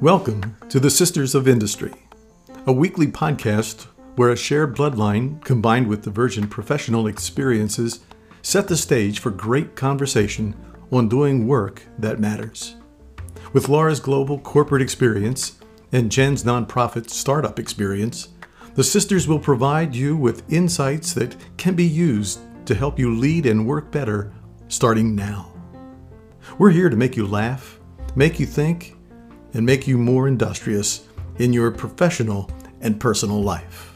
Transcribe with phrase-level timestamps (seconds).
[0.00, 1.92] Welcome to the Sisters of Industry,
[2.68, 7.98] a weekly podcast where a shared bloodline combined with divergent professional experiences
[8.42, 10.54] set the stage for great conversation
[10.92, 12.76] on doing work that matters.
[13.52, 15.58] With Laura's global corporate experience
[15.90, 18.28] and Jen's nonprofit startup experience,
[18.76, 23.46] the sisters will provide you with insights that can be used to help you lead
[23.46, 24.32] and work better
[24.68, 25.52] starting now.
[26.58, 27.78] We're here to make you laugh,
[28.14, 28.96] make you think,
[29.52, 31.06] and make you more industrious
[31.38, 32.50] in your professional
[32.80, 33.92] and personal life.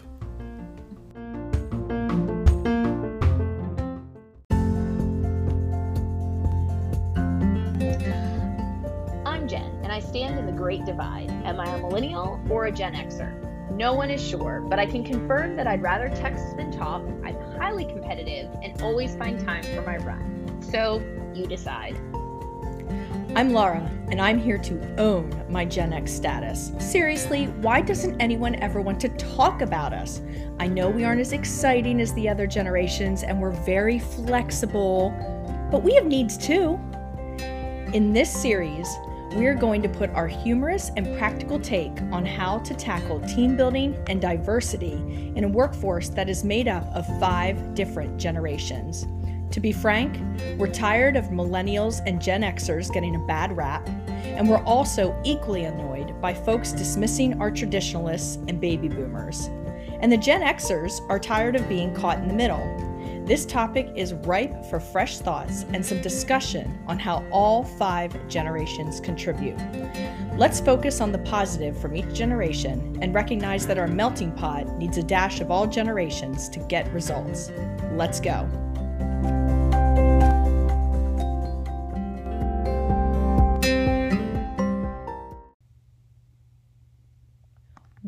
[9.24, 11.30] I'm Jen, and I stand in the great divide.
[11.44, 13.34] Am I a millennial or a Gen Xer?
[13.70, 17.02] No one is sure, but I can confirm that I'd rather text than talk.
[17.24, 20.38] I'm highly competitive and always find time for my run.
[20.70, 21.02] So,
[21.34, 21.96] you decide.
[23.34, 26.72] I'm Laura, and I'm here to own my Gen X status.
[26.78, 30.20] Seriously, why doesn't anyone ever want to talk about us?
[30.58, 35.11] I know we aren't as exciting as the other generations, and we're very flexible,
[35.70, 36.78] but we have needs too.
[37.94, 38.89] In this series,
[39.36, 43.96] we're going to put our humorous and practical take on how to tackle team building
[44.08, 49.06] and diversity in a workforce that is made up of five different generations.
[49.50, 50.20] To be frank,
[50.58, 55.64] we're tired of millennials and Gen Xers getting a bad rap, and we're also equally
[55.64, 59.48] annoyed by folks dismissing our traditionalists and baby boomers.
[60.00, 62.62] And the Gen Xers are tired of being caught in the middle.
[63.24, 69.00] This topic is ripe for fresh thoughts and some discussion on how all five generations
[69.00, 69.58] contribute.
[70.36, 74.98] Let's focus on the positive from each generation and recognize that our melting pot needs
[74.98, 77.50] a dash of all generations to get results.
[77.92, 78.48] Let's go.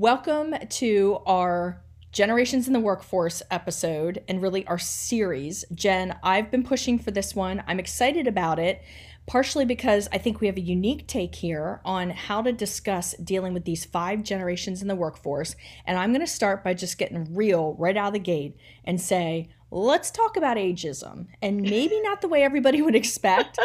[0.01, 5.67] Welcome to our Generations in the Workforce episode and really our series.
[5.75, 7.63] Jen, I've been pushing for this one.
[7.67, 8.81] I'm excited about it,
[9.27, 13.53] partially because I think we have a unique take here on how to discuss dealing
[13.53, 15.55] with these five generations in the workforce.
[15.85, 18.57] And I'm going to start by just getting real right out of the gate
[18.87, 21.27] and say, let's talk about ageism.
[21.43, 23.59] And maybe not the way everybody would expect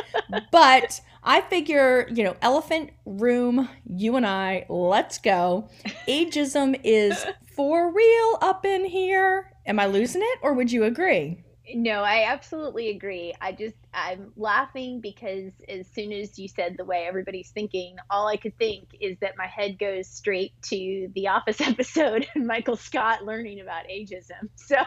[0.52, 5.70] but i figure you know elephant room you and i let's go.
[6.08, 9.52] Ageism is for real up in here.
[9.66, 11.44] Am i losing it or would you agree?
[11.74, 13.34] No, I absolutely agree.
[13.42, 18.28] I just I'm laughing because as soon as you said the way everybody's thinking, all
[18.28, 22.76] I could think is that my head goes straight to the Office episode and Michael
[22.76, 24.50] Scott learning about ageism.
[24.66, 24.78] So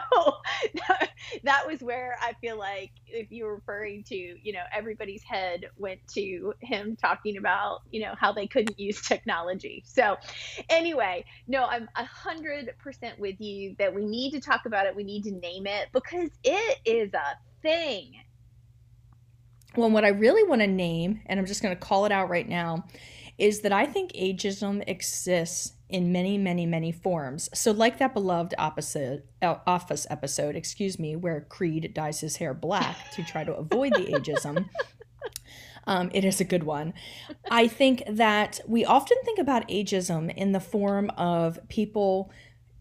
[1.43, 5.65] that was where I feel like if you were referring to, you know, everybody's head
[5.77, 9.83] went to him talking about, you know, how they couldn't use technology.
[9.85, 10.17] So
[10.69, 14.95] anyway, no, I'm a hundred percent with you that we need to talk about it.
[14.95, 18.13] We need to name it because it is a thing.
[19.75, 22.29] Well, what I really want to name, and I'm just going to call it out
[22.29, 22.85] right now,
[23.37, 27.49] is that I think ageism exists in many, many, many forms.
[27.53, 32.53] So, like that beloved opposite, uh, Office episode, excuse me, where Creed dyes his hair
[32.53, 34.69] black to try to avoid the ageism.
[35.87, 36.93] Um, it is a good one.
[37.49, 42.31] I think that we often think about ageism in the form of people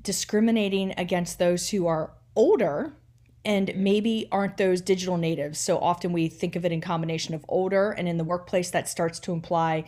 [0.02, 2.92] discriminating against those who are older
[3.44, 5.58] and maybe aren't those digital natives.
[5.58, 8.88] So often we think of it in combination of older and in the workplace that
[8.88, 9.84] starts to imply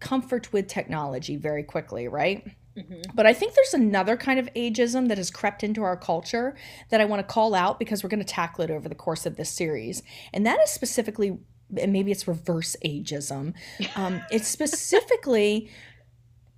[0.00, 2.46] comfort with technology very quickly, right?
[2.76, 3.02] Mm-hmm.
[3.14, 6.56] But I think there's another kind of ageism that has crept into our culture
[6.90, 9.26] that I want to call out because we're going to tackle it over the course
[9.26, 10.02] of this series.
[10.32, 11.38] And that is specifically,
[11.76, 13.54] and maybe it's reverse ageism.
[13.94, 15.70] Um, it's specifically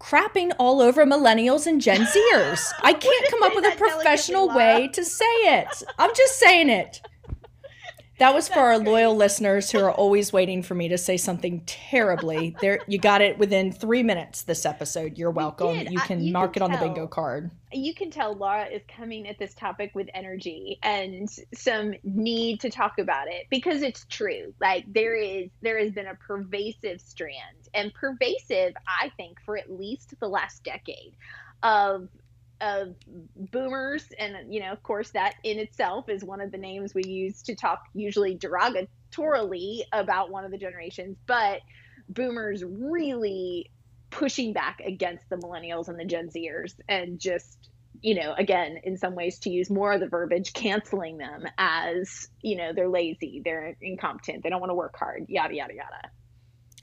[0.04, 2.72] crapping all over millennials and Gen Zers.
[2.82, 5.82] I can't come up with a professional way to say it.
[5.98, 7.00] I'm just saying it.
[8.19, 11.63] That was for our loyal listeners who are always waiting for me to say something
[11.66, 12.55] terribly.
[12.61, 14.43] There, you got it within three minutes.
[14.43, 15.77] This episode, you're welcome.
[15.81, 17.51] You can you mark can it on the bingo card.
[17.72, 22.71] You can tell Laura is coming at this topic with energy and some need to
[22.71, 24.55] talk about it because it's true.
[24.60, 29.72] Like there is, there has been a pervasive strand and pervasive, I think, for at
[29.72, 31.17] least the last decade
[31.65, 32.09] of
[32.65, 32.95] of
[33.37, 37.05] boomers and you know of course that in itself is one of the names we
[37.05, 41.61] use to talk usually derogatorily about one of the generations but
[42.09, 43.71] boomers really
[44.09, 47.69] pushing back against the millennials and the gen zers and just
[48.01, 52.28] you know, again, in some ways, to use more of the verbiage, canceling them as,
[52.43, 56.10] you know, they're lazy, they're incompetent, they don't want to work hard, yada, yada, yada.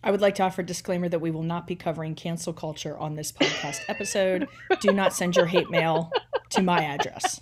[0.03, 2.97] I would like to offer a disclaimer that we will not be covering cancel culture
[2.97, 4.47] on this podcast episode.
[4.79, 6.11] Do not send your hate mail
[6.51, 7.39] to my address.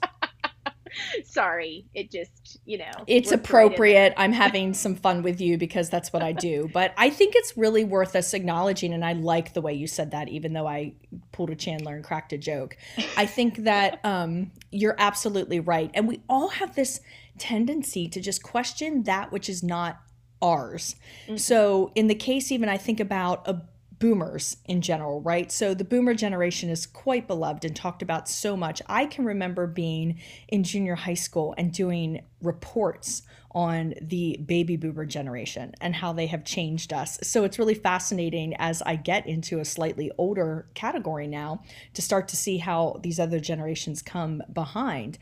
[1.24, 2.92] Sorry, it just, you know.
[3.08, 4.14] It's appropriate.
[4.18, 6.70] I'm having some fun with you because that's what I do.
[6.74, 10.12] But I think it's really worth us acknowledging, and I like the way you said
[10.12, 10.94] that, even though I
[11.32, 12.76] pulled a Chandler and cracked a joke.
[13.16, 15.92] I think that um, you're absolutely right.
[15.94, 17.02] And we all have this
[17.38, 20.02] tendency to just question that which is not
[20.42, 20.96] ours.
[21.26, 21.38] Mm-hmm.
[21.38, 23.62] So, in the case, even I think about a
[24.00, 25.52] boomers in general, right?
[25.52, 28.82] So the boomer generation is quite beloved and talked about so much.
[28.88, 35.06] I can remember being in junior high school and doing reports on the baby boomer
[35.06, 37.20] generation and how they have changed us.
[37.24, 41.64] So it's really fascinating as I get into a slightly older category now
[41.94, 45.18] to start to see how these other generations come behind.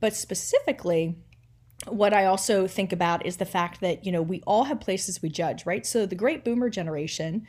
[0.00, 1.16] But specifically,
[1.88, 5.22] what I also think about is the fact that, you know, we all have places
[5.22, 5.86] we judge, right?
[5.86, 7.46] So the great boomer generation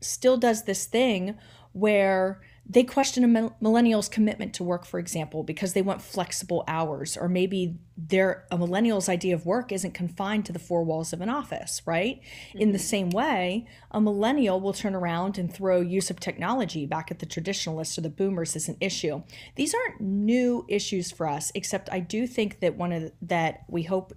[0.00, 1.36] still does this thing
[1.72, 7.16] where they question a millennial's commitment to work for example because they want flexible hours
[7.16, 11.20] or maybe their a millennial's idea of work isn't confined to the four walls of
[11.20, 12.58] an office right mm-hmm.
[12.58, 12.86] in the mm-hmm.
[12.86, 17.26] same way a millennial will turn around and throw use of technology back at the
[17.26, 19.22] traditionalists or the boomers as an issue
[19.56, 23.64] these aren't new issues for us except i do think that one of the, that
[23.68, 24.12] we hope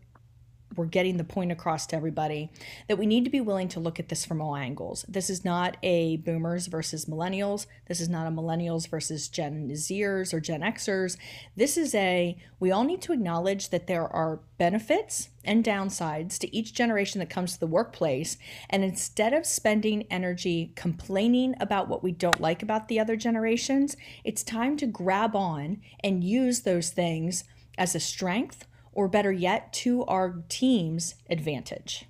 [0.78, 2.50] we're getting the point across to everybody
[2.88, 5.06] that we need to be willing to look at this from all angles.
[5.08, 7.66] This is not a boomers versus millennials.
[7.88, 11.18] This is not a millennials versus Gen Zers or Gen Xers.
[11.56, 16.56] This is a we all need to acknowledge that there are benefits and downsides to
[16.56, 18.38] each generation that comes to the workplace.
[18.70, 23.96] And instead of spending energy complaining about what we don't like about the other generations,
[24.24, 27.44] it's time to grab on and use those things
[27.78, 28.66] as a strength
[28.98, 32.06] or better yet, to our team's advantage.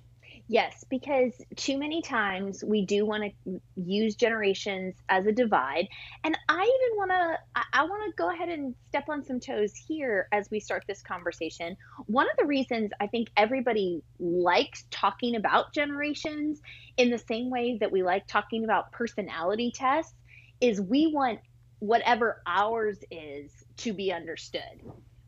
[0.50, 5.86] Yes, because too many times we do want to use generations as a divide.
[6.24, 9.74] And I even want to I, want to go ahead and step on some toes
[9.76, 11.76] here as we start this conversation.
[12.06, 16.62] One of the reasons I think everybody likes talking about generations
[16.96, 20.14] in the same way that we like talking about personality tests
[20.62, 21.40] is we want
[21.80, 24.80] whatever ours is to be understood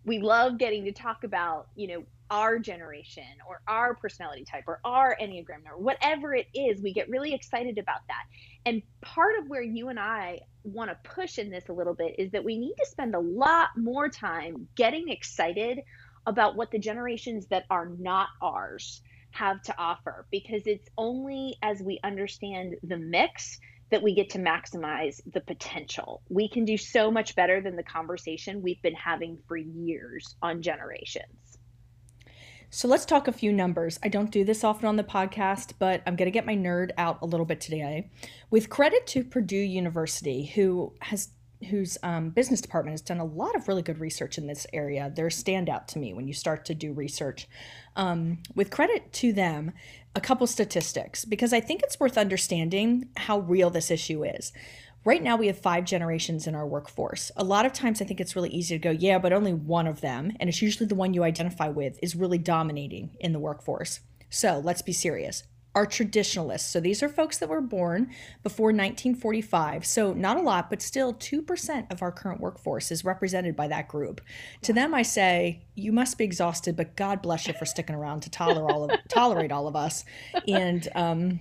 [0.04, 4.80] we love getting to talk about, you know, our generation or our personality type or
[4.84, 8.22] our Enneagram number, whatever it is, we get really excited about that.
[8.64, 12.14] And part of where you and I want to push in this a little bit
[12.18, 15.80] is that we need to spend a lot more time getting excited
[16.26, 21.80] about what the generations that are not ours have to offer because it's only as
[21.80, 23.58] we understand the mix
[23.90, 26.22] that we get to maximize the potential.
[26.28, 30.62] We can do so much better than the conversation we've been having for years on
[30.62, 31.58] generations.
[32.72, 33.98] So let's talk a few numbers.
[34.00, 36.92] I don't do this often on the podcast, but I'm going to get my nerd
[36.96, 38.10] out a little bit today.
[38.48, 41.30] With credit to Purdue University, who has
[41.68, 45.12] whose um, business department has done a lot of really good research in this area.
[45.14, 47.48] They're standout to me when you start to do research.
[47.96, 49.72] Um, with credit to them,
[50.14, 54.52] a couple statistics because I think it's worth understanding how real this issue is.
[55.04, 57.32] Right now, we have five generations in our workforce.
[57.34, 59.86] A lot of times, I think it's really easy to go, yeah, but only one
[59.86, 63.38] of them, and it's usually the one you identify with, is really dominating in the
[63.38, 64.00] workforce.
[64.28, 66.68] So let's be serious are traditionalists.
[66.70, 68.10] So these are folks that were born
[68.42, 69.86] before 1945.
[69.86, 73.86] So not a lot, but still 2% of our current workforce is represented by that
[73.86, 74.20] group.
[74.62, 78.20] To them, I say, you must be exhausted, but God bless you for sticking around
[78.22, 80.04] to tolerate all of, tolerate all of us
[80.48, 81.40] and, um,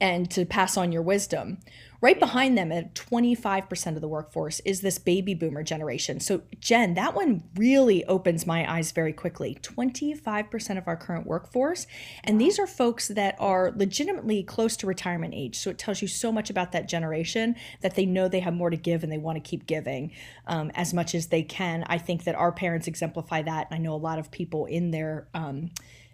[0.00, 1.58] and to pass on your wisdom.
[2.02, 6.18] Right behind them at 25% of the workforce is this baby boomer generation.
[6.18, 9.58] So, Jen, that one really opens my eyes very quickly.
[9.60, 11.86] 25% of our current workforce.
[12.24, 15.58] And these are folks that are legitimately close to retirement age.
[15.58, 18.70] So, it tells you so much about that generation that they know they have more
[18.70, 20.12] to give and they want to keep giving
[20.46, 21.84] um, as much as they can.
[21.86, 23.66] I think that our parents exemplify that.
[23.70, 25.70] And I know a lot of people in their, um,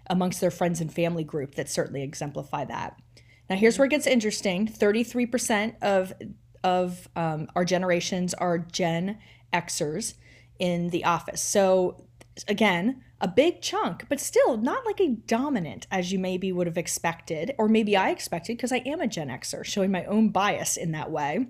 [0.08, 3.00] amongst their friends and family group that certainly exemplify that.
[3.48, 6.12] Now, here's where it gets interesting 33% of,
[6.64, 9.18] of um, our generations are Gen
[9.52, 10.14] Xers
[10.58, 11.40] in the office.
[11.42, 12.04] So,
[12.48, 16.76] again, a big chunk, but still not like a dominant as you maybe would have
[16.76, 20.76] expected, or maybe I expected because I am a Gen Xer, showing my own bias
[20.76, 21.46] in that way.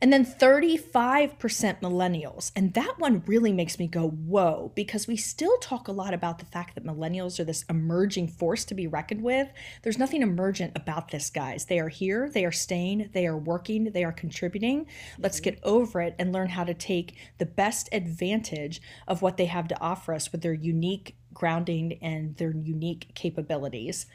[0.00, 1.38] And then 35%
[1.80, 2.52] millennials.
[2.54, 6.38] And that one really makes me go, whoa, because we still talk a lot about
[6.38, 9.48] the fact that millennials are this emerging force to be reckoned with.
[9.82, 11.64] There's nothing emergent about this, guys.
[11.64, 14.86] They are here, they are staying, they are working, they are contributing.
[15.18, 19.46] Let's get over it and learn how to take the best advantage of what they
[19.46, 24.06] have to offer us with their unique grounding and their unique capabilities.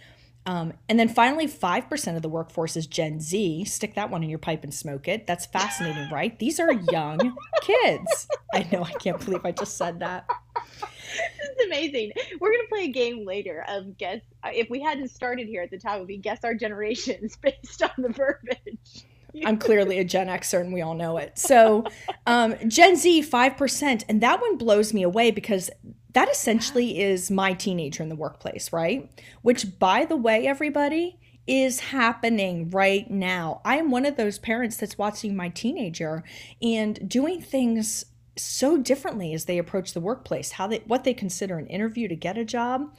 [0.46, 3.66] Um, and then finally, 5% of the workforce is Gen Z.
[3.66, 5.26] Stick that one in your pipe and smoke it.
[5.26, 6.38] That's fascinating, right?
[6.40, 8.28] These are young kids.
[8.54, 10.28] I know, I can't believe I just said that.
[10.66, 12.12] This is amazing.
[12.40, 14.22] We're going to play a game later of guess.
[14.46, 17.82] If we hadn't started here at the time, it would be guess our generations based
[17.82, 19.06] on the verbiage.
[19.46, 21.40] I'm clearly a Gen Xer and we all know it.
[21.40, 21.86] So,
[22.28, 24.04] um, Gen Z, 5%.
[24.08, 25.72] And that one blows me away because
[26.14, 29.10] that essentially is my teenager in the workplace, right?
[29.42, 33.62] Which, by the way, everybody, is happening right now.
[33.66, 36.24] I am one of those parents that's watching my teenager
[36.62, 38.06] and doing things
[38.38, 42.16] so differently as they approach the workplace, how they what they consider an interview to
[42.16, 42.98] get a job,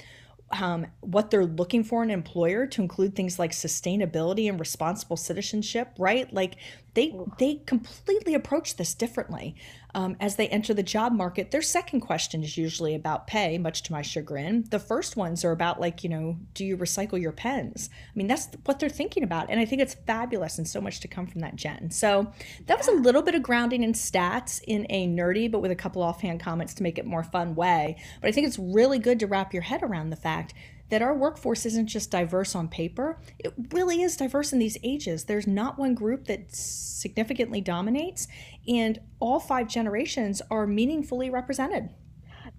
[0.61, 5.16] um, what they're looking for in an employer to include things like sustainability and responsible
[5.16, 6.33] citizenship, right?
[6.33, 6.56] Like
[6.94, 9.56] they they completely approach this differently
[9.94, 11.50] um, as they enter the job market.
[11.50, 14.64] Their second question is usually about pay, much to my chagrin.
[14.70, 17.90] The first ones are about like you know, do you recycle your pens?
[17.92, 21.00] I mean, that's what they're thinking about, and I think it's fabulous and so much
[21.00, 21.90] to come from that gen.
[21.90, 22.32] So
[22.66, 25.76] that was a little bit of grounding in stats in a nerdy but with a
[25.76, 27.96] couple offhand comments to make it more fun way.
[28.20, 30.54] But I think it's really good to wrap your head around the fact
[30.90, 35.24] that our workforce isn't just diverse on paper, it really is diverse in these ages.
[35.24, 38.28] There's not one group that significantly dominates,
[38.68, 41.90] and all five generations are meaningfully represented.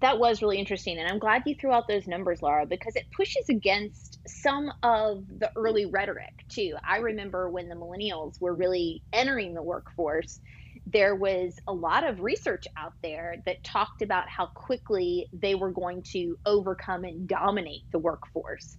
[0.00, 0.98] That was really interesting.
[0.98, 5.24] And I'm glad you threw out those numbers, Laura, because it pushes against some of
[5.38, 6.74] the early rhetoric, too.
[6.86, 10.40] I remember when the millennials were really entering the workforce
[10.86, 15.72] there was a lot of research out there that talked about how quickly they were
[15.72, 18.76] going to overcome and dominate the workforce.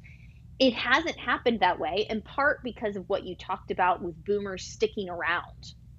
[0.59, 4.63] It hasn't happened that way, in part because of what you talked about with boomers
[4.63, 5.43] sticking around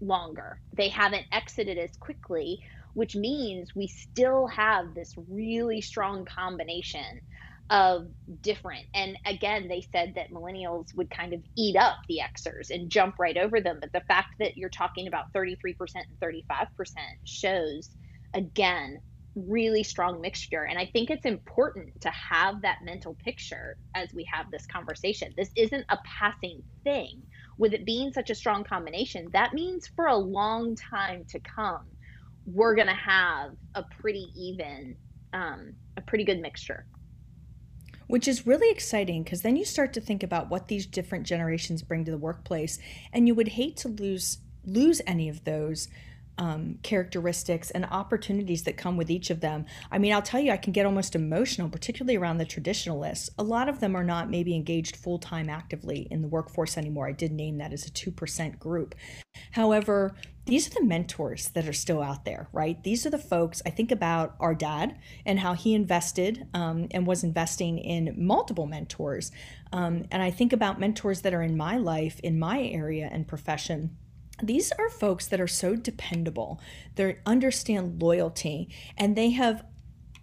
[0.01, 0.59] longer.
[0.77, 2.59] They haven't exited as quickly,
[2.95, 7.21] which means we still have this really strong combination
[7.71, 8.09] of
[8.41, 8.85] different.
[8.95, 13.17] And again, they said that millennials would kind of eat up the Xers and jump
[13.19, 13.79] right over them.
[13.81, 16.67] But the fact that you're talking about 33% and 35%
[17.25, 17.91] shows,
[18.35, 19.01] again,
[19.35, 20.65] really strong mixture.
[20.65, 25.35] And I think it's important to have that mental picture as we have this conversation.
[25.37, 27.23] This isn't a passing thing.
[27.59, 31.83] With it being such a strong combination, that means for a long time to come,
[32.47, 34.97] we're going to have a pretty even,
[35.33, 36.87] um, a pretty good mixture
[38.09, 41.83] which is really exciting because then you start to think about what these different generations
[41.83, 42.79] bring to the workplace
[43.13, 45.89] and you would hate to lose lose any of those
[46.39, 49.67] um, characteristics and opportunities that come with each of them.
[49.91, 53.29] I mean, I'll tell you, I can get almost emotional, particularly around the traditionalists.
[53.39, 57.09] A lot of them are not maybe engaged full time actively in the workforce anymore.
[57.09, 58.95] I did name that as a 2% group.
[59.51, 60.15] However,
[60.49, 62.83] these are the mentors that are still out there, right?
[62.83, 67.07] These are the folks I think about our dad and how he invested um, and
[67.07, 69.31] was investing in multiple mentors.
[69.75, 73.29] Um, and I think about mentors that are in my life, in my area and
[73.29, 73.97] profession
[74.41, 76.61] these are folks that are so dependable.
[76.95, 79.65] They understand loyalty and they have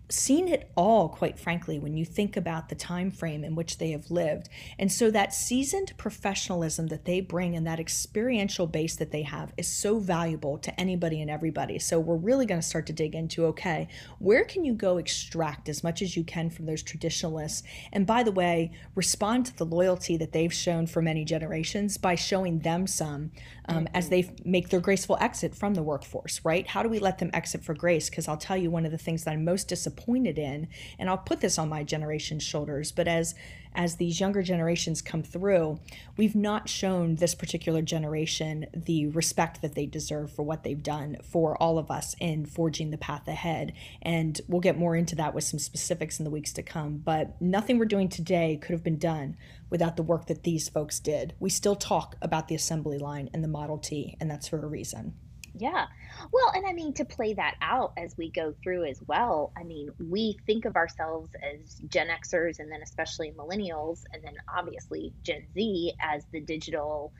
[0.10, 3.92] seen it all quite frankly when you think about the time frame in which they
[3.92, 4.50] have lived.
[4.78, 9.52] And so that seasoned professionalism that they bring and that experiential base that they have
[9.58, 11.80] is so valuable to anybody and everybody.
[11.80, 13.88] So we're really going to start to dig into okay
[14.20, 17.64] where can you go extract as much as you can from those traditionalists?
[17.92, 22.16] And by the way respond to the loyalty that they've shown for many generations by
[22.16, 23.32] showing them some
[23.68, 23.96] um, mm-hmm.
[23.96, 26.68] as they make their graceful exit from the workforce right?
[26.68, 28.10] How do we let them exit for grace?
[28.10, 30.68] Because i'll tell you one of the things that i'm most disappointed disappointed in
[31.00, 33.36] and i'll put this on my generation's shoulders but as
[33.78, 35.80] as these younger generations come through
[36.18, 41.18] we've not shown this particular generation the respect that they deserve for what they've done
[41.24, 43.74] for all of us in forging the path ahead.
[44.02, 47.40] And we'll get more into that with some specifics in the weeks to come but
[47.42, 49.36] nothing we're doing today could have been done
[49.70, 51.34] without the work that these folks did.
[51.40, 54.68] We still talk about the assembly line and the model t and that's for a
[54.68, 55.16] reason
[55.58, 55.86] yeah.
[56.34, 59.64] Well, and I mean, to play that out as we go through as well, I
[59.64, 65.14] mean, we think of ourselves as Gen Xers and then especially millennials, and then obviously
[65.24, 67.14] Gen Z as the digital,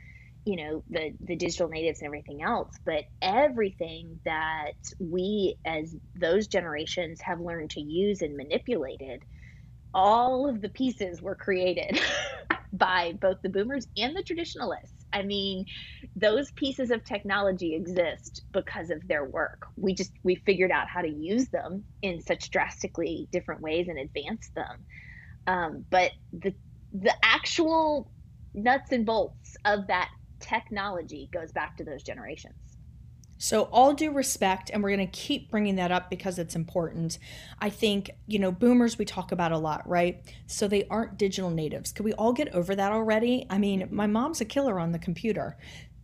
[0.46, 2.74] you know, the, the digital natives and everything else.
[2.86, 9.24] But everything that we as those generations have learned to use and manipulated,
[9.94, 12.00] all of the pieces were created
[12.74, 14.95] by both the boomers and the traditionalists.
[15.16, 15.66] I mean,
[16.16, 19.64] those pieces of technology exist because of their work.
[19.78, 23.98] We just we figured out how to use them in such drastically different ways and
[23.98, 24.86] advance them.
[25.48, 26.54] Um, but the
[26.92, 28.12] the actual
[28.54, 30.10] nuts and bolts of that
[30.42, 32.56] technology goes back to those generations.
[33.46, 37.20] So, all due respect, and we're going to keep bringing that up because it's important.
[37.60, 40.24] I think, you know, boomers we talk about a lot, right?
[40.48, 41.92] So, they aren't digital natives.
[41.92, 43.46] Could we all get over that already?
[43.48, 45.60] I mean, my mom's a killer on the computer.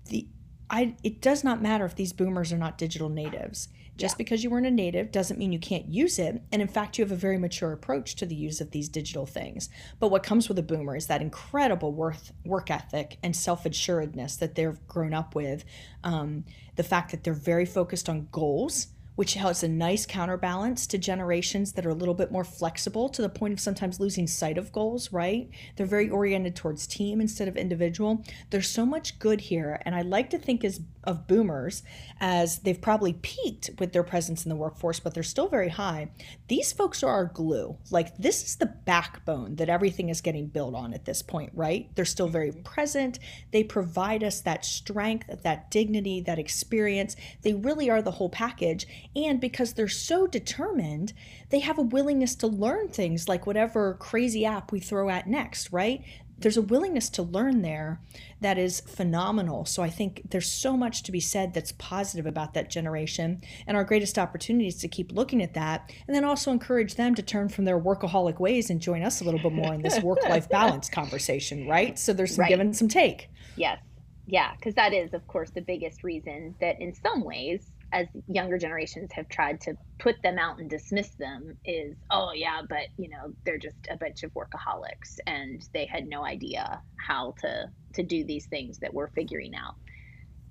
[0.10, 0.28] The
[0.70, 3.70] I, it does not matter if these boomers are not digital natives.
[4.02, 4.18] Just yeah.
[4.18, 6.42] because you weren't a native doesn't mean you can't use it.
[6.52, 9.26] And in fact, you have a very mature approach to the use of these digital
[9.26, 9.70] things.
[10.00, 14.36] But what comes with a boomer is that incredible worth, work ethic and self assuredness
[14.38, 15.64] that they've grown up with.
[16.04, 16.46] Um,
[16.78, 21.74] the fact that they're very focused on goals which has a nice counterbalance to generations
[21.74, 24.72] that are a little bit more flexible to the point of sometimes losing sight of
[24.72, 25.50] goals, right?
[25.76, 28.24] They're very oriented towards team instead of individual.
[28.50, 29.82] There's so much good here.
[29.86, 31.84] And I like to think as of boomers
[32.20, 36.12] as they've probably peaked with their presence in the workforce, but they're still very high.
[36.48, 37.78] These folks are our glue.
[37.90, 41.90] Like this is the backbone that everything is getting built on at this point, right?
[41.96, 42.62] They're still very mm-hmm.
[42.62, 43.20] present.
[43.52, 47.16] They provide us that strength, that dignity, that experience.
[47.42, 48.88] They really are the whole package.
[49.16, 51.14] And because they're so determined,
[51.50, 55.72] they have a willingness to learn things like whatever crazy app we throw at next,
[55.72, 56.04] right?
[56.42, 58.02] There's a willingness to learn there
[58.42, 59.66] that is phenomenal.
[59.66, 63.42] So I think there's so much to be said that's positive about that generation.
[63.68, 67.16] And our greatest opportunity is to keep looking at that and then also encourage them
[67.16, 70.00] to turn from their workaholic ways and join us a little bit more in this
[70.02, 71.98] work life balance conversation, right?
[71.98, 72.50] So there's some right.
[72.50, 73.30] give and some take.
[73.56, 73.80] Yes.
[74.26, 74.54] Yeah.
[74.56, 79.12] Because that is, of course, the biggest reason that in some ways as younger generations
[79.12, 83.34] have tried to put them out and dismiss them is oh yeah but you know
[83.46, 88.24] they're just a bunch of workaholics and they had no idea how to to do
[88.24, 89.76] these things that we're figuring out.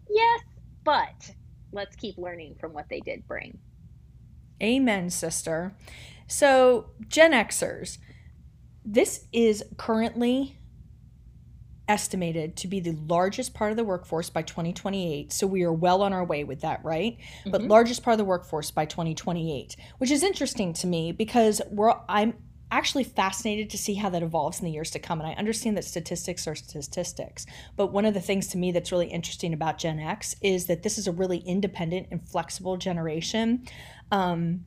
[0.08, 0.40] Yes
[0.84, 1.30] but
[1.72, 3.58] let's keep learning from what they did bring.
[4.62, 5.74] Amen sister.
[6.26, 7.98] So gen xers
[8.84, 10.56] this is currently
[11.90, 15.32] estimated to be the largest part of the workforce by 2028.
[15.32, 17.18] So we are well on our way with that, right?
[17.18, 17.50] Mm-hmm.
[17.50, 21.92] But largest part of the workforce by 2028, which is interesting to me because we're
[22.08, 22.34] I'm
[22.70, 25.20] actually fascinated to see how that evolves in the years to come.
[25.20, 27.44] And I understand that statistics are statistics.
[27.74, 30.84] But one of the things to me that's really interesting about Gen X is that
[30.84, 33.66] this is a really independent and flexible generation.
[34.12, 34.64] Um,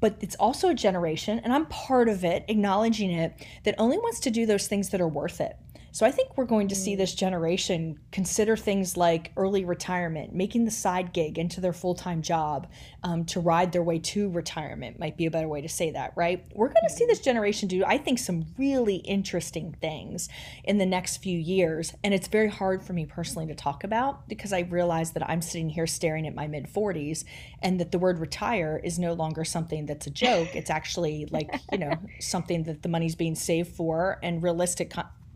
[0.00, 4.20] but it's also a generation, and I'm part of it, acknowledging it, that only wants
[4.20, 5.56] to do those things that are worth it.
[5.90, 6.98] So I think we're going to see mm.
[6.98, 12.22] this generation consider things like early retirement, making the side gig into their full time
[12.22, 12.66] job
[13.02, 16.12] um, to ride their way to retirement, might be a better way to say that,
[16.16, 16.44] right?
[16.54, 17.10] We're going to see mm-hmm.
[17.10, 20.28] this generation do, I think, some really interesting things
[20.64, 21.94] in the next few years.
[22.04, 25.42] And it's very hard for me personally to talk about because I realize that I'm
[25.42, 27.24] sitting here staring at my mid 40s
[27.62, 30.54] and that the word retire is no longer something that's a joke.
[30.54, 34.90] It's actually like, you know, something that the money's being saved for and realistic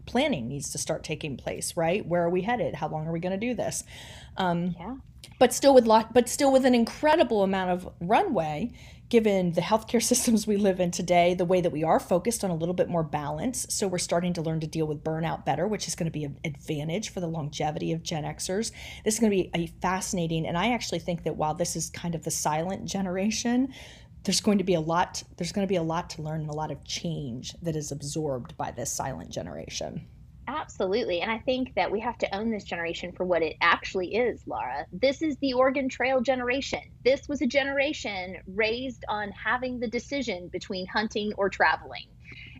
[0.07, 2.05] planning needs to start taking place, right?
[2.07, 2.75] Where are we headed?
[2.75, 3.85] How long are we going to do this?
[4.37, 4.97] Um, yeah.
[5.39, 8.73] But still with lot, but still with an incredible amount of runway,
[9.09, 12.51] given the healthcare systems we live in today, the way that we are focused on
[12.51, 13.67] a little bit more balance.
[13.69, 16.25] So we're starting to learn to deal with burnout better, which is going to be
[16.25, 18.73] an advantage for the longevity of Gen Xers.
[19.05, 21.91] This is going to be a fascinating, and I actually think that while this is
[21.91, 23.73] kind of the silent generation,
[24.25, 26.51] there's going to be a lot there's going to be a lot to learn and
[26.51, 30.07] a lot of change that is absorbed by this silent generation.
[30.49, 34.15] Absolutely and i think that we have to own this generation for what it actually
[34.15, 34.87] is laura.
[34.93, 36.81] This is the oregon trail generation.
[37.05, 42.07] This was a generation raised on having the decision between hunting or traveling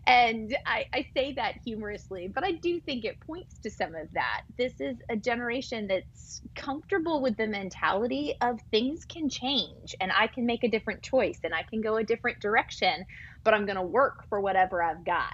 [0.05, 4.09] and I, I, say that humorously, but I do think it points to some of
[4.13, 4.41] that.
[4.57, 10.27] This is a generation that's comfortable with the mentality of things can change and I
[10.27, 13.05] can make a different choice and I can go a different direction,
[13.45, 15.31] but I'm going to work for whatever I've got.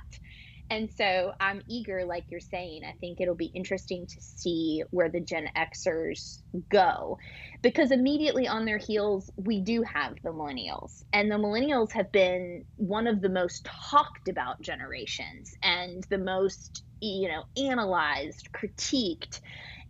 [0.70, 2.82] And so I'm eager, like you're saying.
[2.88, 6.40] I think it'll be interesting to see where the Gen Xers
[6.72, 7.18] go
[7.62, 11.04] because immediately on their heels, we do have the millennials.
[11.12, 16.84] And the millennials have been one of the most talked about generations and the most,
[17.02, 19.42] you know, analyzed, critiqued.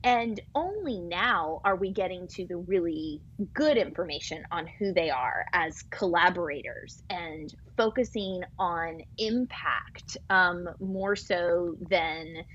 [0.03, 3.21] And only now are we getting to the really
[3.53, 11.75] good information on who they are as collaborators and focusing on impact um, more so
[11.89, 12.45] than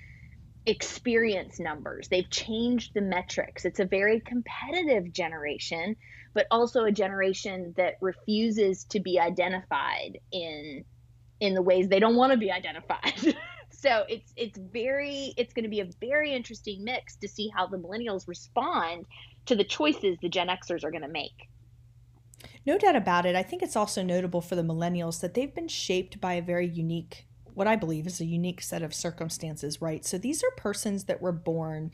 [0.67, 2.09] experience numbers.
[2.11, 3.67] They've changed the metrics.
[3.67, 5.97] It's a very competitive generation,
[6.35, 10.85] but also a generation that refuses to be identified in
[11.41, 13.37] in the ways they don't want to be identified.
[13.85, 17.67] so it's it's very it's going to be a very interesting mix to see how
[17.67, 19.05] the millennials respond
[19.45, 21.49] to the choices the Gen Xers are going to make.
[22.67, 23.37] No doubt about it.
[23.37, 26.67] I think it's also notable for the millennials that they've been shaped by a very
[26.67, 30.05] unique, what I believe is a unique set of circumstances, right?
[30.05, 31.91] So these are persons that were born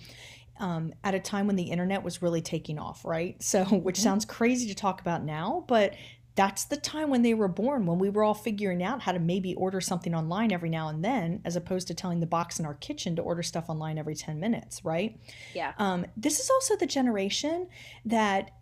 [0.61, 3.43] um, at a time when the internet was really taking off, right?
[3.43, 4.05] So, which mm-hmm.
[4.05, 5.95] sounds crazy to talk about now, but
[6.37, 9.19] that's the time when they were born, when we were all figuring out how to
[9.19, 12.67] maybe order something online every now and then, as opposed to telling the box in
[12.67, 15.19] our kitchen to order stuff online every 10 minutes, right?
[15.55, 15.73] Yeah.
[15.79, 17.69] Um, this is also the generation
[18.05, 18.53] that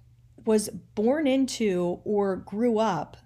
[0.47, 3.17] was born into or grew up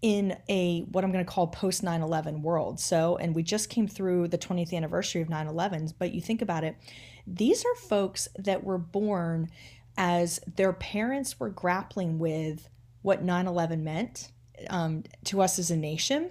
[0.00, 2.78] in a what I'm going to call post 9/11 world.
[2.78, 6.62] So, and we just came through the 20th anniversary of 9/11, but you think about
[6.62, 6.76] it,
[7.26, 9.50] these are folks that were born
[9.96, 12.68] as their parents were grappling with
[13.02, 14.32] what 9/11 meant
[14.70, 16.30] um, to us as a nation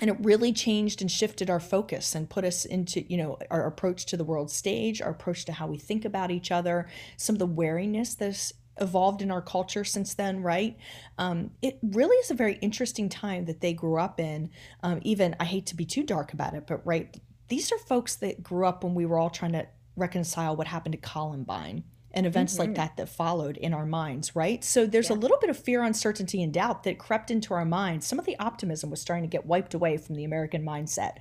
[0.00, 3.66] and it really changed and shifted our focus and put us into you know our
[3.66, 7.34] approach to the world stage our approach to how we think about each other some
[7.34, 10.76] of the wariness that's evolved in our culture since then, right?
[11.18, 14.50] Um, it really is a very interesting time that they grew up in.
[14.82, 17.16] Um, even, I hate to be too dark about it, but right,
[17.48, 20.92] these are folks that grew up when we were all trying to reconcile what happened
[20.92, 22.62] to Columbine and events mm-hmm.
[22.62, 24.64] like that that followed in our minds, right?
[24.64, 25.16] So there's yeah.
[25.16, 28.06] a little bit of fear, uncertainty, and doubt that crept into our minds.
[28.06, 31.16] Some of the optimism was starting to get wiped away from the American mindset.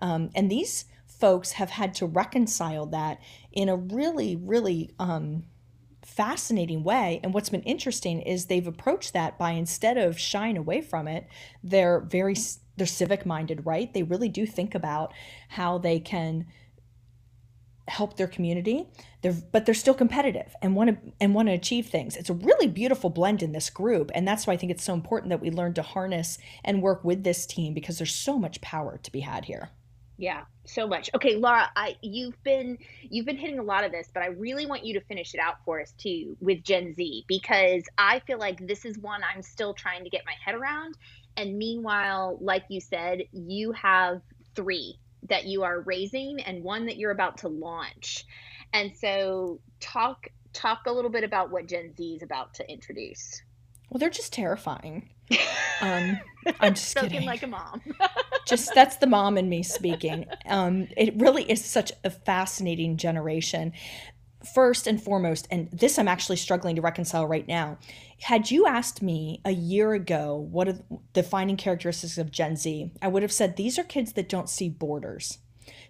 [0.00, 3.20] Um, and these folks have had to reconcile that
[3.52, 5.44] in a really, really um,
[6.04, 7.20] fascinating way.
[7.22, 11.28] And what's been interesting is they've approached that by instead of shying away from it,
[11.62, 12.34] they're very
[12.76, 13.92] they're civic minded, right?
[13.92, 15.12] They really do think about
[15.48, 16.46] how they can
[17.88, 18.86] help their community
[19.22, 22.34] they're but they're still competitive and want to and want to achieve things it's a
[22.34, 25.40] really beautiful blend in this group and that's why i think it's so important that
[25.40, 29.10] we learn to harness and work with this team because there's so much power to
[29.10, 29.70] be had here
[30.20, 31.08] yeah, so much.
[31.14, 34.66] Okay, Laura, I you've been you've been hitting a lot of this, but I really
[34.66, 38.38] want you to finish it out for us too with Gen Z because I feel
[38.38, 40.96] like this is one I'm still trying to get my head around.
[41.36, 44.20] And meanwhile, like you said, you have
[44.56, 48.24] three that you are raising and one that you're about to launch.
[48.72, 53.42] And so talk talk a little bit about what Gen Z is about to introduce.
[53.90, 55.08] Well, they're just terrifying.
[55.80, 56.18] Um,
[56.58, 57.28] I'm just Spoken kidding.
[57.28, 57.80] like a mom.
[58.48, 60.26] just that's the mom in me speaking.
[60.44, 63.72] Um, it really is such a fascinating generation.
[64.54, 67.78] First and foremost, and this I'm actually struggling to reconcile right now.
[68.20, 72.92] Had you asked me a year ago what are the defining characteristics of Gen Z,
[73.02, 75.38] I would have said these are kids that don't see borders.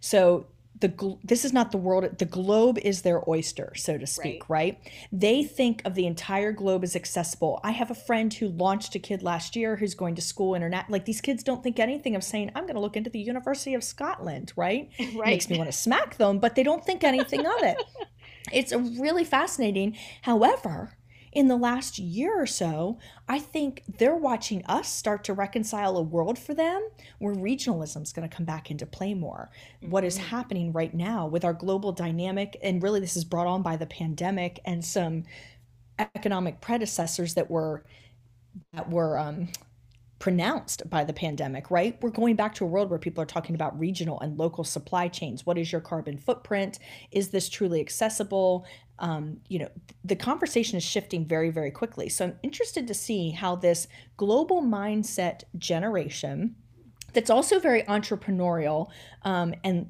[0.01, 0.47] So
[0.81, 4.79] the this is not the world the globe is their oyster so to speak right.
[4.85, 4.93] right.
[5.13, 8.99] they think of the entire globe as accessible i have a friend who launched a
[8.99, 12.23] kid last year who's going to school internet like these kids don't think anything of
[12.23, 15.27] saying i'm going to look into the university of scotland right, right.
[15.27, 17.77] makes me want to smack them but they don't think anything of it
[18.53, 20.99] it's really fascinating however
[21.33, 26.03] in the last year or so, I think they're watching us start to reconcile a
[26.03, 29.51] world for them where regionalism is going to come back into play more.
[29.83, 29.91] Mm-hmm.
[29.91, 30.29] What is mm-hmm.
[30.29, 33.87] happening right now with our global dynamic, and really this is brought on by the
[33.87, 35.25] pandemic and some
[35.99, 37.85] economic predecessors that were
[38.73, 39.49] that were um,
[40.19, 41.97] pronounced by the pandemic, right?
[42.03, 45.09] We're going back to a world where people are talking about regional and local supply
[45.09, 45.47] chains.
[45.47, 46.81] What is your carbon footprint?
[47.13, 48.67] Is this truly accessible?
[48.99, 49.69] Um, you know,
[50.05, 52.09] the conversation is shifting very, very quickly.
[52.09, 56.57] So I'm interested to see how this global mindset generation
[57.13, 58.91] that's also very entrepreneurial
[59.23, 59.89] um, and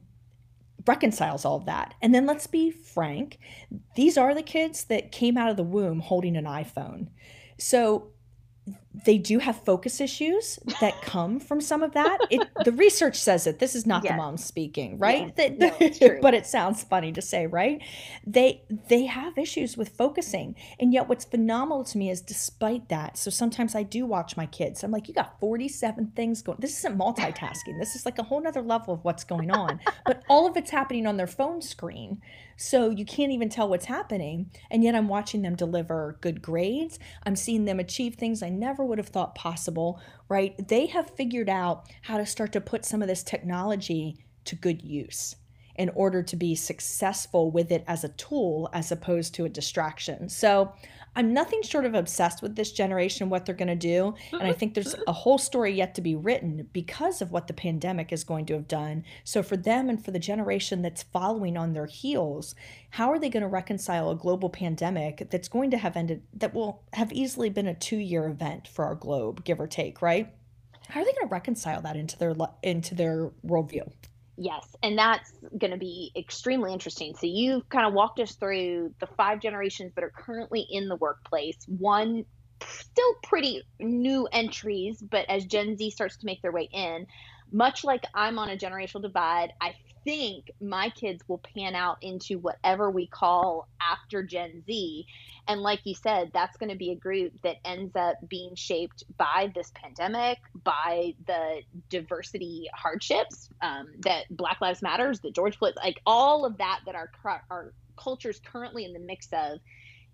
[0.86, 1.94] reconciles all of that.
[2.02, 3.38] And then let's be frank,
[3.96, 7.08] these are the kids that came out of the womb holding an iPhone.
[7.58, 8.12] So
[9.04, 12.18] they do have focus issues that come from some of that.
[12.30, 13.58] It, the research says it.
[13.58, 14.12] This is not yes.
[14.12, 15.32] the mom speaking, right?
[15.36, 16.00] Yes.
[16.00, 17.82] no, but it sounds funny to say, right?
[18.26, 23.16] They they have issues with focusing, and yet what's phenomenal to me is despite that.
[23.16, 24.82] So sometimes I do watch my kids.
[24.82, 26.58] I'm like, you got 47 things going.
[26.60, 27.78] This isn't multitasking.
[27.78, 29.80] This is like a whole nother level of what's going on.
[30.06, 32.20] but all of it's happening on their phone screen.
[32.60, 34.50] So you can't even tell what's happening.
[34.70, 36.98] And yet I'm watching them deliver good grades.
[37.24, 40.54] I'm seeing them achieve things I never would have thought possible, right?
[40.68, 44.82] They have figured out how to start to put some of this technology to good
[44.82, 45.36] use
[45.76, 50.28] in order to be successful with it as a tool as opposed to a distraction.
[50.28, 50.72] So
[51.18, 54.14] I'm nothing short of obsessed with this generation, what they're going to do.
[54.30, 57.52] And I think there's a whole story yet to be written because of what the
[57.52, 59.02] pandemic is going to have done.
[59.24, 62.54] So, for them and for the generation that's following on their heels,
[62.90, 66.54] how are they going to reconcile a global pandemic that's going to have ended, that
[66.54, 70.32] will have easily been a two year event for our globe, give or take, right?
[70.88, 73.90] How are they going to reconcile that into their into their worldview?
[74.40, 77.12] Yes, and that's going to be extremely interesting.
[77.14, 80.94] So you've kind of walked us through the five generations that are currently in the
[80.94, 81.56] workplace.
[81.66, 82.24] One
[82.64, 87.06] still pretty new entries, but as Gen Z starts to make their way in,
[87.50, 92.38] much like I'm on a generational divide, I think my kids will pan out into
[92.38, 95.06] whatever we call after Gen Z.
[95.46, 99.04] And like you said, that's going to be a group that ends up being shaped
[99.16, 105.74] by this pandemic, by the diversity hardships um, that Black Lives Matters, that George Floyd,
[105.76, 107.10] like all of that that our
[107.50, 109.58] our culture is currently in the mix of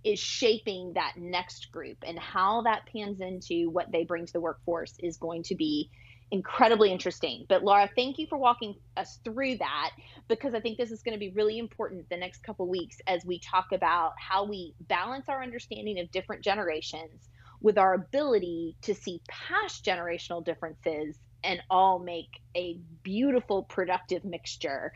[0.05, 4.41] is shaping that next group and how that pans into what they bring to the
[4.41, 5.91] workforce is going to be
[6.31, 7.47] incredibly interesting.
[7.49, 9.91] But Laura, thank you for walking us through that
[10.29, 13.25] because I think this is going to be really important the next couple weeks as
[13.25, 17.29] we talk about how we balance our understanding of different generations
[17.61, 24.93] with our ability to see past generational differences and all make a beautiful productive mixture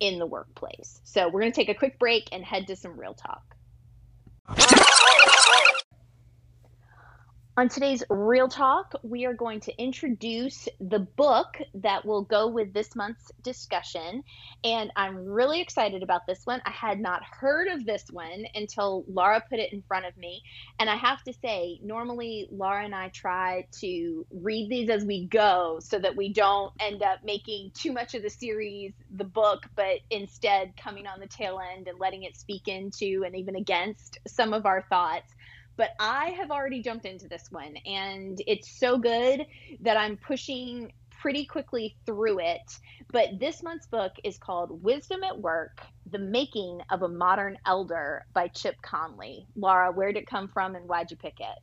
[0.00, 1.00] in the workplace.
[1.04, 3.42] So we're going to take a quick break and head to some real talk.
[7.54, 12.72] On today's Real Talk, we are going to introduce the book that will go with
[12.72, 14.24] this month's discussion.
[14.64, 16.62] And I'm really excited about this one.
[16.64, 20.40] I had not heard of this one until Laura put it in front of me.
[20.78, 25.26] And I have to say, normally Laura and I try to read these as we
[25.26, 29.64] go so that we don't end up making too much of the series the book,
[29.76, 34.20] but instead coming on the tail end and letting it speak into and even against
[34.26, 35.30] some of our thoughts
[35.76, 39.46] but I have already jumped into this one and it's so good
[39.80, 42.78] that I'm pushing pretty quickly through it.
[43.12, 45.80] But this month's book is called Wisdom at Work
[46.10, 49.46] The Making of a Modern Elder by Chip Conley.
[49.54, 51.58] Laura, where did it come from and why'd you pick it?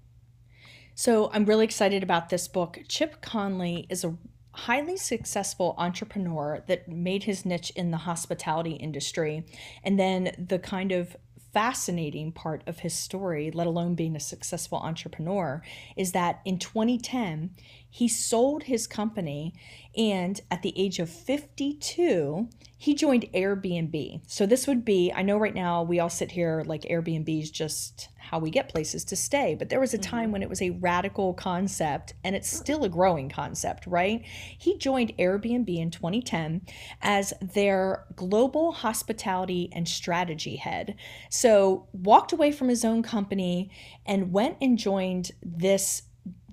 [0.96, 2.80] So I'm really excited about this book.
[2.88, 4.16] Chip Conley is a
[4.52, 9.46] highly successful entrepreneur that made his niche in the hospitality industry
[9.84, 11.16] and then the kind of
[11.54, 15.62] fascinating part of his story, let alone being a successful entrepreneur,
[15.98, 17.52] is that in 2010,
[17.90, 19.54] he sold his company
[19.98, 24.22] and at the age of 52, he joined Airbnb.
[24.28, 27.52] So this would be, I know right now we all sit here like Airbnb is
[27.52, 30.12] just how we get places to stay, but there was a mm-hmm.
[30.12, 34.24] time when it was a radical concept and it's still a growing concept, right?
[34.56, 36.62] He joined Airbnb in 2010
[37.02, 40.96] as their global hospitality and strategy head.
[41.32, 43.72] So walked away from his own company
[44.06, 46.04] and went and joined this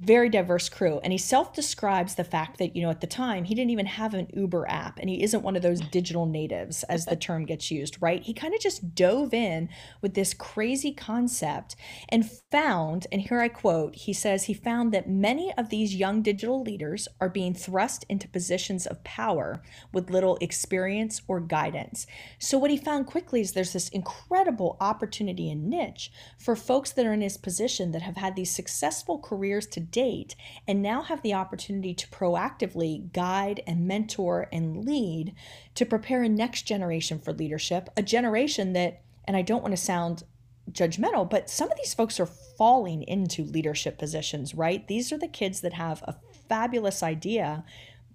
[0.00, 1.00] very diverse crew.
[1.02, 4.14] And he self-describes the fact that you know at the time he didn't even have
[4.14, 7.70] an uber app and he isn't one of those digital natives as the term gets
[7.70, 8.22] used right?
[8.22, 9.68] He kind of just dove in
[10.02, 11.76] with this crazy concept
[12.08, 16.22] and found and here i quote he says he found that many of these young
[16.22, 22.06] digital leaders are being thrust into positions of power with little experience or guidance.
[22.38, 27.06] So what he found quickly is there's this incredible opportunity and niche for folks that
[27.06, 31.22] are in his position that have had these successful careers to date and now have
[31.22, 35.34] the opportunity to proactively guide and mentor and lead
[35.74, 39.82] to prepare a next generation for leadership, a generation that, and I don't want to
[39.82, 40.24] sound
[40.70, 44.86] judgmental, but some of these folks are falling into leadership positions, right?
[44.88, 46.16] These are the kids that have a
[46.48, 47.64] fabulous idea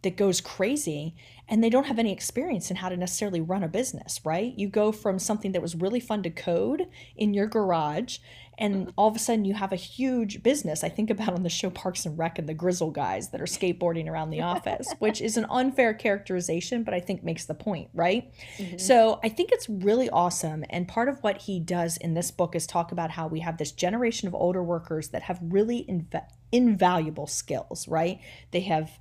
[0.04, 1.16] that goes crazy
[1.48, 4.54] and they don't have any experience in how to necessarily run a business, right?
[4.58, 8.20] You go from something that was really fun to code in your garage
[8.62, 10.84] and all of a sudden you have a huge business.
[10.84, 13.46] I think about on the show Parks and Rec and the Gryzzl guys that are
[13.46, 17.90] skateboarding around the office, which is an unfair characterization, but I think makes the point,
[17.94, 18.32] right?
[18.58, 18.78] Mm-hmm.
[18.78, 20.64] So I think it's really awesome.
[20.70, 23.58] And part of what he does in this book is talk about how we have
[23.58, 28.20] this generation of older workers that have really inv- invaluable skills, right?
[28.52, 29.00] They have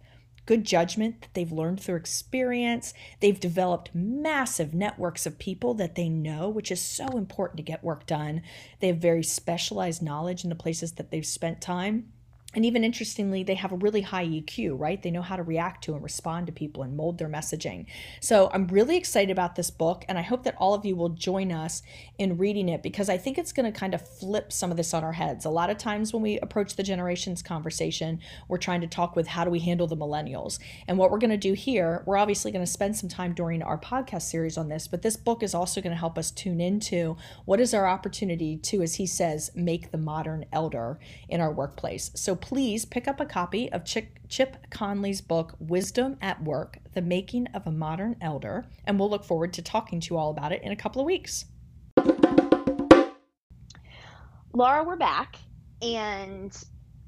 [0.50, 2.92] good judgment that they've learned through experience.
[3.20, 7.84] They've developed massive networks of people that they know, which is so important to get
[7.84, 8.42] work done.
[8.80, 12.10] They have very specialized knowledge in the places that they've spent time
[12.54, 15.00] and even interestingly, they have a really high EQ, right?
[15.00, 17.86] They know how to react to and respond to people and mold their messaging.
[18.20, 21.10] So I'm really excited about this book, and I hope that all of you will
[21.10, 21.82] join us
[22.18, 24.92] in reading it because I think it's going to kind of flip some of this
[24.92, 25.44] on our heads.
[25.44, 29.28] A lot of times when we approach the generations conversation, we're trying to talk with
[29.28, 30.58] how do we handle the millennials.
[30.88, 33.62] And what we're going to do here, we're obviously going to spend some time during
[33.62, 36.60] our podcast series on this, but this book is also going to help us tune
[36.60, 41.52] into what is our opportunity to, as he says, make the modern elder in our
[41.52, 42.10] workplace.
[42.14, 47.46] So please pick up a copy of Chip, Conley's book, Wisdom at Work The Making
[47.48, 50.62] of a Modern Elder, and we'll look forward to talking to you all about it
[50.62, 51.46] in a couple of weeks.
[54.52, 55.36] Laura, we're back.
[55.82, 56.56] And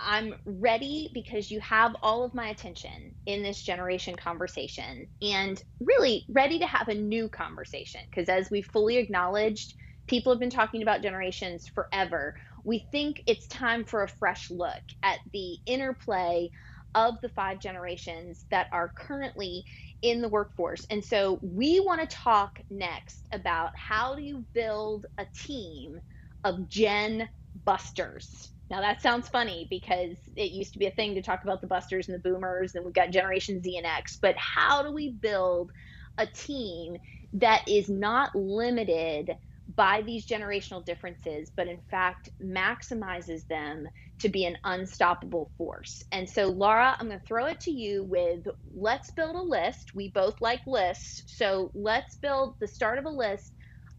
[0.01, 6.25] I'm ready because you have all of my attention in this generation conversation and really
[6.29, 8.01] ready to have a new conversation.
[8.11, 9.75] Because as we fully acknowledged,
[10.07, 12.37] people have been talking about generations forever.
[12.65, 16.51] We think it's time for a fresh look at the interplay
[16.95, 19.65] of the five generations that are currently
[20.03, 20.85] in the workforce.
[20.91, 26.01] And so we want to talk next about how do you build a team
[26.45, 27.29] of Gen
[27.65, 28.51] Busters.
[28.71, 31.67] Now that sounds funny because it used to be a thing to talk about the
[31.67, 34.19] busters and the boomers, and we've got Generation Z and X.
[34.21, 35.71] But how do we build
[36.19, 36.97] a team
[37.35, 39.37] that is not limited
[39.77, 43.87] by these generational differences, but in fact maximizes them
[44.21, 46.03] to be an unstoppable force?
[46.13, 48.45] And so, Laura, I'm going to throw it to you with
[48.75, 49.93] let's build a list.
[49.95, 51.23] We both like lists.
[51.27, 53.53] So let's build the start of a list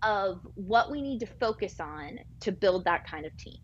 [0.03, 3.57] of what we need to focus on to build that kind of team.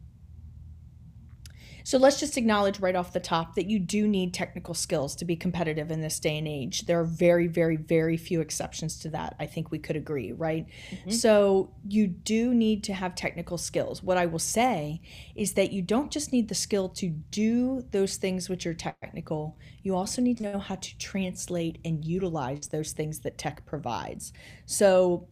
[1.84, 5.26] So let's just acknowledge right off the top that you do need technical skills to
[5.26, 6.86] be competitive in this day and age.
[6.86, 9.36] There are very, very, very few exceptions to that.
[9.40, 10.68] I think we could agree, right?
[10.92, 11.12] Mm-hmm.
[11.12, 14.04] So you do need to have technical skills.
[14.04, 15.02] What I will say
[15.36, 19.58] is that you don't just need the skill to do those things which are technical,
[19.84, 24.34] you also need to know how to translate and utilize those things that tech provides.
[24.66, 25.28] So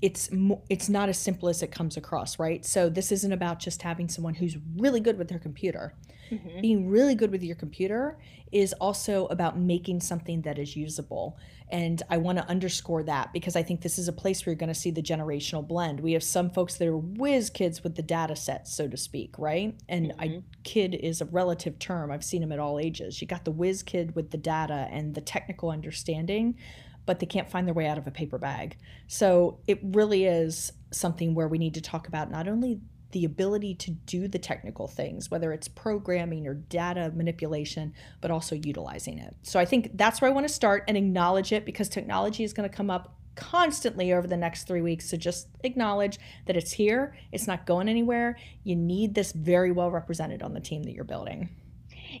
[0.00, 0.30] it's
[0.68, 2.64] it's not as simple as it comes across, right?
[2.64, 5.94] So this isn't about just having someone who's really good with their computer.
[6.30, 6.60] Mm-hmm.
[6.60, 8.18] Being really good with your computer
[8.52, 11.38] is also about making something that is usable.
[11.70, 14.58] And I want to underscore that because I think this is a place where you're
[14.58, 16.00] going to see the generational blend.
[16.00, 19.38] We have some folks that are whiz kids with the data sets, so to speak,
[19.38, 19.74] right?
[19.88, 20.20] And mm-hmm.
[20.20, 22.10] I kid is a relative term.
[22.10, 23.20] I've seen them at all ages.
[23.20, 26.56] You got the whiz kid with the data and the technical understanding
[27.06, 28.76] but they can't find their way out of a paper bag.
[29.06, 32.80] So it really is something where we need to talk about not only
[33.12, 38.54] the ability to do the technical things, whether it's programming or data manipulation, but also
[38.54, 39.36] utilizing it.
[39.42, 42.52] So I think that's where I want to start and acknowledge it because technology is
[42.52, 45.08] going to come up constantly over the next three weeks.
[45.08, 48.38] So just acknowledge that it's here, it's not going anywhere.
[48.64, 51.50] You need this very well represented on the team that you're building.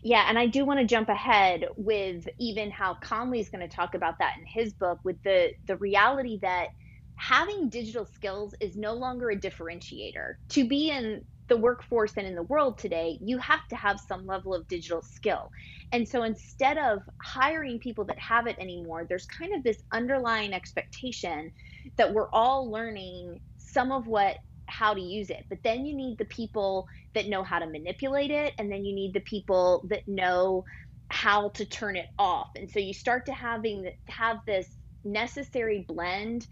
[0.02, 3.94] Yeah, and I do want to jump ahead with even how Conley's going to talk
[3.94, 6.68] about that in his book with the the reality that
[7.16, 10.34] having digital skills is no longer a differentiator.
[10.50, 14.26] To be in the workforce and in the world today, you have to have some
[14.26, 15.50] level of digital skill.
[15.92, 20.54] And so instead of hiring people that have it anymore, there's kind of this underlying
[20.54, 21.50] expectation
[21.98, 25.44] that we're all learning some of what how to use it.
[25.48, 28.94] But then you need the people that know how to manipulate it, and then you
[28.94, 30.64] need the people that know
[31.10, 32.48] how to turn it off.
[32.56, 34.68] And so you start to having have this
[35.04, 36.46] necessary blend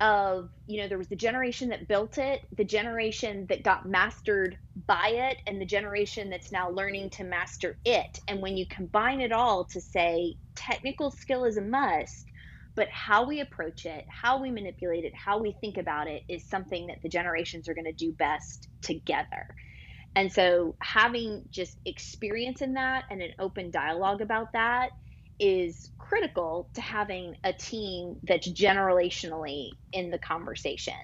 [0.00, 4.58] of you know there was the generation that built it the generation that got mastered
[4.88, 9.20] by it and the generation that's now learning to master it and when you combine
[9.20, 12.26] it all to say technical skill is a must
[12.76, 16.48] but how we approach it, how we manipulate it, how we think about it is
[16.48, 19.46] something that the generations are going to do best together.
[20.16, 24.90] And so having just experience in that and an open dialogue about that
[25.40, 30.94] is critical to having a team that's generationally in the conversation.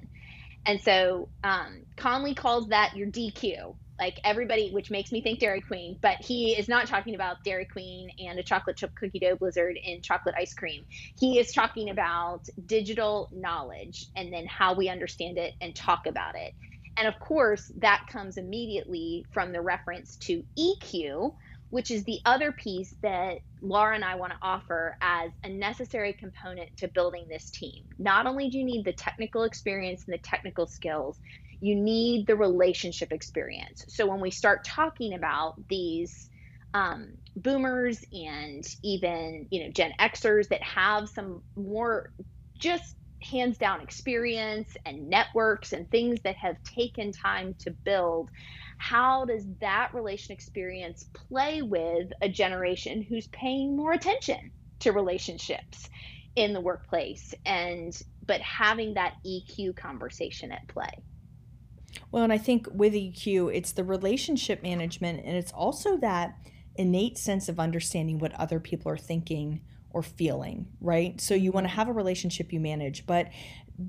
[0.67, 5.61] And so um, Conley calls that your DQ, like everybody, which makes me think Dairy
[5.61, 9.37] Queen, but he is not talking about Dairy Queen and a chocolate chip cookie dough
[9.37, 10.85] blizzard in chocolate ice cream.
[11.19, 16.35] He is talking about digital knowledge and then how we understand it and talk about
[16.35, 16.53] it.
[16.97, 21.33] And of course, that comes immediately from the reference to EQ,
[21.69, 26.15] which is the other piece that Laura and I want to offer as a necessary
[26.15, 27.85] component to building this team.
[27.99, 31.19] Not only do you need the technical experience and the technical skills,
[31.61, 33.85] you need the relationship experience.
[33.89, 36.29] So when we start talking about these
[36.75, 42.11] um, boomers and even you know Gen Xers that have some more
[42.59, 48.31] just hands down experience and networks and things that have taken time to build
[48.79, 54.39] how does that relation experience play with a generation who's paying more attention
[54.79, 55.89] to relationships
[56.35, 60.89] in the workplace and but having that EQ conversation at play
[62.11, 66.39] well, and I think with EQ, it's the relationship management and it's also that
[66.77, 71.21] innate sense of understanding what other people are thinking or feeling, right?
[71.21, 73.29] So you want to have a relationship you manage, but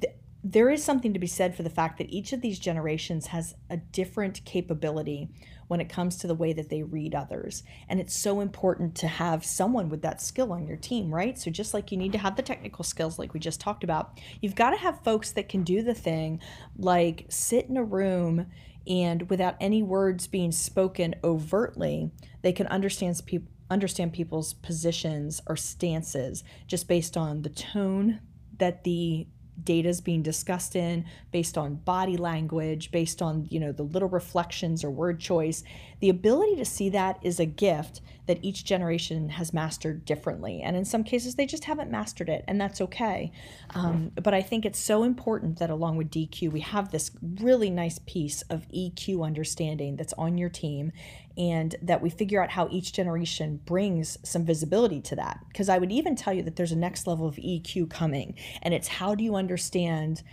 [0.02, 3.28] th- there is something to be said for the fact that each of these generations
[3.28, 5.30] has a different capability
[5.68, 7.64] when it comes to the way that they read others.
[7.88, 11.38] And it's so important to have someone with that skill on your team, right?
[11.38, 14.20] So, just like you need to have the technical skills, like we just talked about,
[14.42, 16.40] you've got to have folks that can do the thing
[16.78, 18.48] like sit in a room
[18.88, 22.12] and without any words being spoken overtly,
[22.42, 28.20] they can understand people understand people's positions or stances just based on the tone
[28.58, 29.26] that the
[29.64, 34.10] data is being discussed in based on body language based on you know the little
[34.10, 35.64] reflections or word choice
[36.02, 40.76] the ability to see that is a gift that each generation has mastered differently and
[40.76, 43.32] in some cases they just haven't mastered it and that's okay
[43.72, 47.70] um, but i think it's so important that along with dq we have this really
[47.70, 50.92] nice piece of eq understanding that's on your team
[51.38, 55.40] and that we figure out how each generation brings some visibility to that.
[55.48, 58.74] Because I would even tell you that there's a next level of EQ coming, and
[58.74, 60.24] it's how do you understand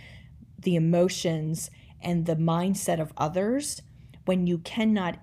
[0.59, 3.81] the emotions and the mindset of others
[4.25, 5.19] when you cannot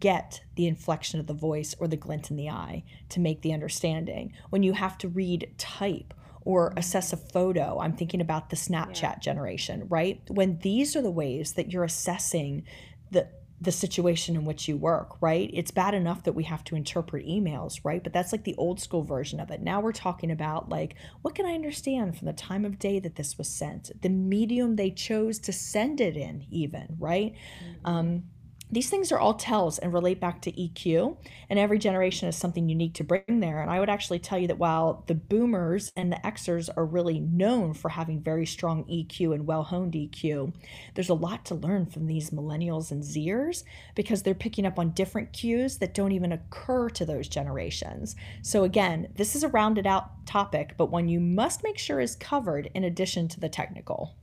[0.00, 3.52] get the inflection of the voice or the glint in the eye to make the
[3.52, 6.12] understanding, when you have to read type
[6.42, 7.80] or assess a photo.
[7.80, 9.18] I'm thinking about the Snapchat yeah.
[9.18, 10.20] generation, right?
[10.28, 12.64] When these are the ways that you're assessing
[13.10, 13.28] the
[13.60, 15.50] the situation in which you work, right?
[15.52, 18.02] It's bad enough that we have to interpret emails, right?
[18.04, 19.62] But that's like the old school version of it.
[19.62, 23.16] Now we're talking about like, what can I understand from the time of day that
[23.16, 27.32] this was sent, the medium they chose to send it in, even, right?
[27.64, 27.86] Mm-hmm.
[27.86, 28.24] Um,
[28.70, 31.16] these things are all tells and relate back to EQ,
[31.48, 33.62] and every generation has something unique to bring there.
[33.62, 37.20] And I would actually tell you that while the boomers and the Xers are really
[37.20, 40.52] known for having very strong EQ and well honed EQ,
[40.94, 43.62] there's a lot to learn from these millennials and Zers
[43.94, 48.16] because they're picking up on different cues that don't even occur to those generations.
[48.42, 52.16] So, again, this is a rounded out topic, but one you must make sure is
[52.16, 54.16] covered in addition to the technical.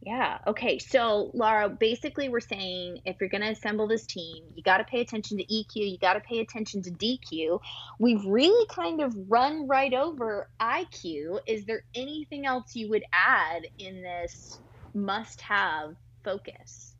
[0.00, 0.38] Yeah.
[0.46, 0.78] Okay.
[0.78, 4.84] So, Laura, basically, we're saying if you're going to assemble this team, you got to
[4.84, 7.60] pay attention to EQ, you got to pay attention to DQ.
[7.98, 11.40] We've really kind of run right over IQ.
[11.46, 14.60] Is there anything else you would add in this
[14.94, 16.94] must have focus?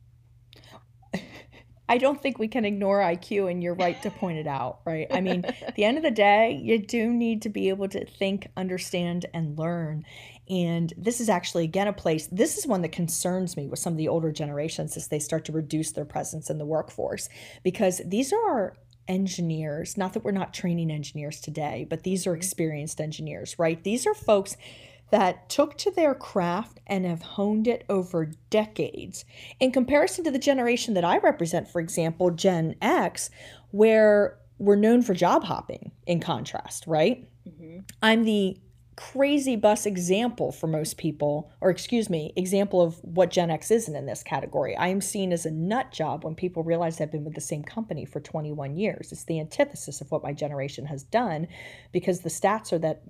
[1.89, 5.07] I don't think we can ignore IQ, and you're right to point it out, right?
[5.09, 8.05] I mean, at the end of the day, you do need to be able to
[8.05, 10.05] think, understand, and learn.
[10.49, 13.93] And this is actually, again, a place, this is one that concerns me with some
[13.93, 17.29] of the older generations as they start to reduce their presence in the workforce,
[17.63, 18.77] because these are our
[19.07, 19.97] engineers.
[19.97, 22.37] Not that we're not training engineers today, but these are mm-hmm.
[22.37, 23.83] experienced engineers, right?
[23.83, 24.57] These are folks
[25.11, 29.25] that took to their craft and have honed it over decades.
[29.59, 33.31] In comparison to the generation that I represent, for example, Gen X,
[33.71, 37.27] where we're known for job hopping in contrast, right?
[37.47, 37.79] Mm-hmm.
[38.03, 38.59] I'm the
[38.99, 43.95] crazy bus example for most people, or excuse me, example of what Gen X isn't
[43.95, 44.75] in this category.
[44.75, 47.63] I am seen as a nut job when people realize I've been with the same
[47.63, 49.13] company for 21 years.
[49.13, 51.47] It's the antithesis of what my generation has done
[51.93, 53.03] because the stats are that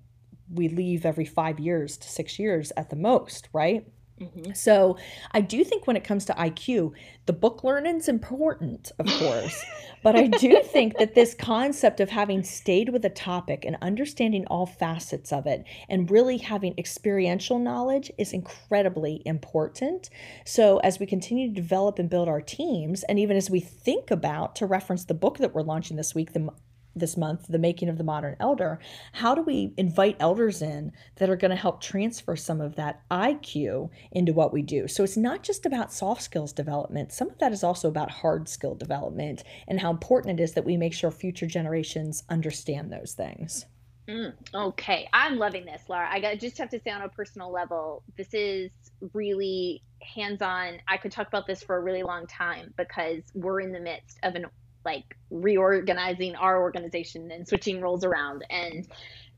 [0.53, 3.87] we leave every five years to six years at the most, right?
[4.19, 4.53] Mm-hmm.
[4.53, 4.97] So
[5.31, 6.93] I do think when it comes to IQ,
[7.25, 9.63] the book learning's important, of course.
[10.03, 14.45] but I do think that this concept of having stayed with a topic and understanding
[14.47, 20.09] all facets of it and really having experiential knowledge is incredibly important.
[20.45, 24.11] So as we continue to develop and build our teams, and even as we think
[24.11, 26.49] about, to reference the book that we're launching this week, the
[26.95, 28.79] this month, The Making of the Modern Elder,
[29.13, 33.01] how do we invite elders in that are going to help transfer some of that
[33.09, 34.87] IQ into what we do?
[34.87, 38.49] So it's not just about soft skills development, some of that is also about hard
[38.49, 43.13] skill development and how important it is that we make sure future generations understand those
[43.13, 43.65] things.
[44.09, 46.07] Mm, okay, I'm loving this, Laura.
[46.09, 48.71] I got, just have to say on a personal level, this is
[49.13, 50.79] really hands on.
[50.87, 54.17] I could talk about this for a really long time because we're in the midst
[54.23, 54.47] of an
[54.85, 58.45] like reorganizing our organization and switching roles around.
[58.49, 58.87] And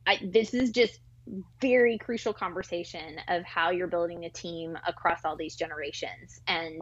[0.06, 1.00] I, this is just
[1.62, 6.42] very crucial conversation of how you're building a team across all these generations.
[6.48, 6.82] And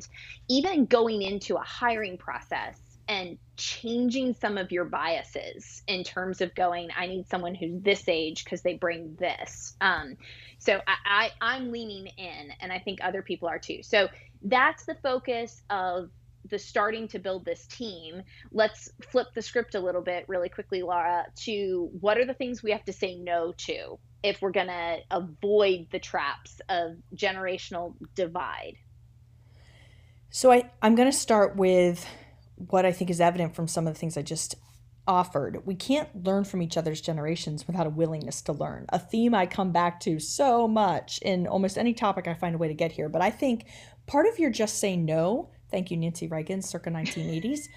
[0.49, 2.79] even going into a hiring process
[3.09, 8.07] and changing some of your biases in terms of going i need someone who's this
[8.07, 9.75] age because they bring this.
[9.81, 10.15] Um,
[10.59, 13.81] so I, I i'm leaning in and i think other people are too.
[13.81, 14.07] So
[14.43, 16.11] that's the focus of
[16.49, 18.21] the starting to build this team,
[18.51, 22.63] let's flip the script a little bit really quickly, Laura, to what are the things
[22.63, 27.95] we have to say no to if we're going to avoid the traps of generational
[28.15, 28.75] divide?
[30.29, 32.05] So I, I'm going to start with
[32.55, 34.55] what I think is evident from some of the things I just
[35.09, 38.85] offered, we can't learn from each other's generations without a willingness to learn.
[38.89, 42.59] A theme I come back to so much in almost any topic I find a
[42.59, 43.09] way to get here.
[43.09, 43.65] But I think
[44.05, 47.67] part of your just say no, thank you, Nancy Reagan, circa 1980s.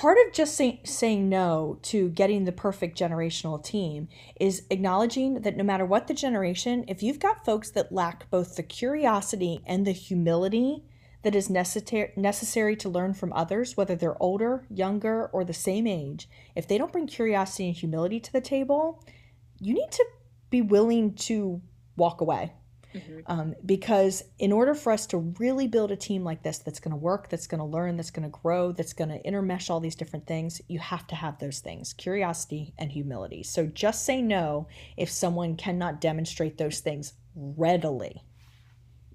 [0.00, 4.08] part of just say, saying no to getting the perfect generational team
[4.40, 8.56] is acknowledging that no matter what the generation, if you've got folks that lack both
[8.56, 10.84] the curiosity and the humility
[11.22, 15.86] that is necessary necessary to learn from others, whether they're older, younger, or the same
[15.86, 19.04] age, if they don't bring curiosity and humility to the table,
[19.58, 20.06] you need to
[20.48, 21.60] be willing to
[21.96, 22.54] walk away.
[22.94, 23.20] Mm-hmm.
[23.26, 26.92] Um, because in order for us to really build a team like this that's going
[26.92, 29.80] to work, that's going to learn, that's going to grow, that's going to intermesh all
[29.80, 33.42] these different things, you have to have those things curiosity and humility.
[33.42, 34.66] So just say no
[34.96, 38.22] if someone cannot demonstrate those things readily.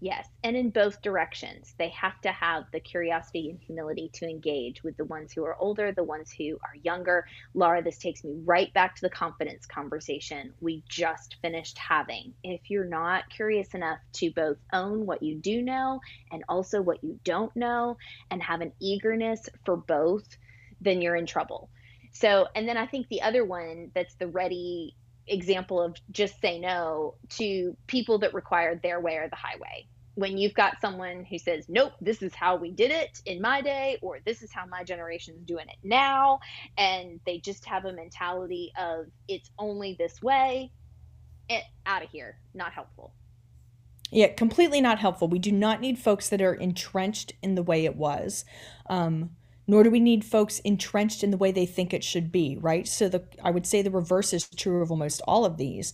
[0.01, 1.73] Yes, and in both directions.
[1.79, 5.55] They have to have the curiosity and humility to engage with the ones who are
[5.57, 7.25] older, the ones who are younger.
[7.53, 12.33] Laura, this takes me right back to the confidence conversation we just finished having.
[12.43, 17.03] If you're not curious enough to both own what you do know and also what
[17.03, 17.97] you don't know
[18.29, 20.27] and have an eagerness for both,
[20.81, 21.69] then you're in trouble.
[22.11, 24.95] So, and then I think the other one that's the ready
[25.28, 30.38] example of just say no to people that require their way or the highway when
[30.38, 33.97] you've got someone who says, nope, this is how we did it in my day,
[34.01, 36.39] or this is how my generation's doing it now,
[36.78, 40.71] and they just have a mentality of it's only this way,
[41.49, 43.13] it, out of here, not helpful.
[44.09, 45.28] Yeah, completely not helpful.
[45.28, 48.45] We do not need folks that are entrenched in the way it was.
[48.89, 49.32] Um,
[49.68, 52.88] nor do we need folks entrenched in the way they think it should be, right?
[52.88, 55.93] So the I would say the reverse is true of almost all of these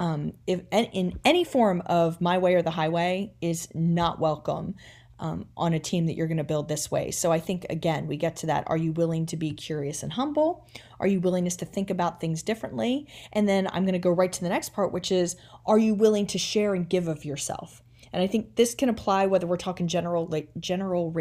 [0.00, 4.74] um, if in any form of my way or the highway is not welcome
[5.18, 7.10] um, on a team that you're going to build this way.
[7.10, 8.64] So I think again we get to that.
[8.68, 10.66] Are you willing to be curious and humble?
[10.98, 13.06] Are you willingness to think about things differently?
[13.32, 15.94] And then I'm going to go right to the next part, which is are you
[15.94, 17.82] willing to share and give of yourself?
[18.12, 21.14] And I think this can apply whether we're talking general, like general,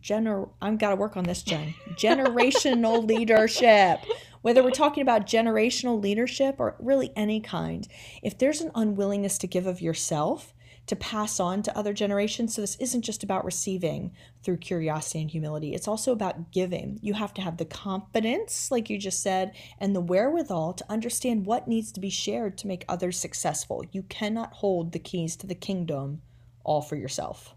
[0.00, 0.54] general.
[0.60, 1.74] I've got to work on this, Jen.
[1.94, 4.00] Generational leadership,
[4.42, 7.88] whether we're talking about generational leadership or really any kind,
[8.22, 10.52] if there's an unwillingness to give of yourself,
[10.86, 12.54] to pass on to other generations.
[12.54, 14.12] So this isn't just about receiving
[14.42, 15.74] through curiosity and humility.
[15.74, 16.98] It's also about giving.
[17.02, 21.46] You have to have the confidence, like you just said, and the wherewithal to understand
[21.46, 23.84] what needs to be shared to make others successful.
[23.92, 26.22] You cannot hold the keys to the kingdom
[26.64, 27.54] all for yourself.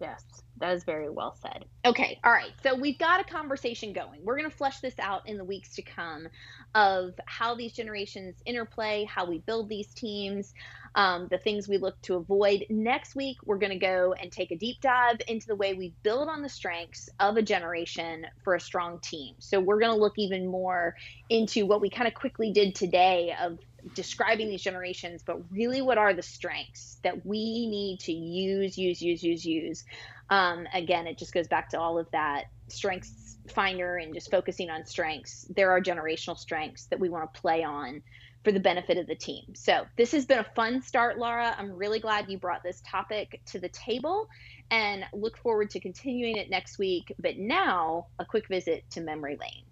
[0.00, 0.24] Yes.
[0.60, 1.64] That is very well said.
[1.86, 2.52] Okay, all right.
[2.62, 4.20] So we've got a conversation going.
[4.22, 6.28] We're going to flesh this out in the weeks to come
[6.74, 10.52] of how these generations interplay, how we build these teams,
[10.94, 12.66] um, the things we look to avoid.
[12.68, 15.94] Next week, we're going to go and take a deep dive into the way we
[16.02, 19.34] build on the strengths of a generation for a strong team.
[19.38, 20.94] So we're going to look even more
[21.28, 23.58] into what we kind of quickly did today of
[23.94, 29.00] describing these generations, but really what are the strengths that we need to use, use,
[29.00, 29.84] use, use, use.
[30.28, 34.70] Um, again, it just goes back to all of that strengths finder and just focusing
[34.70, 35.46] on strengths.
[35.56, 38.02] There are generational strengths that we want to play on
[38.44, 39.54] for the benefit of the team.
[39.54, 41.54] So, this has been a fun start, Laura.
[41.58, 44.28] I'm really glad you brought this topic to the table
[44.70, 47.12] and look forward to continuing it next week.
[47.18, 49.64] But now, a quick visit to memory lane.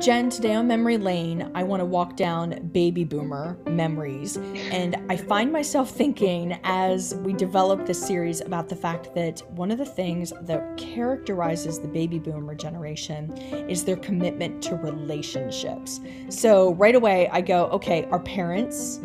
[0.00, 4.38] Jen, today on Memory Lane, I want to walk down baby boomer memories.
[4.72, 9.70] And I find myself thinking as we develop this series about the fact that one
[9.70, 13.30] of the things that characterizes the baby boomer generation
[13.68, 16.00] is their commitment to relationships.
[16.30, 19.00] So right away, I go, okay, our parents,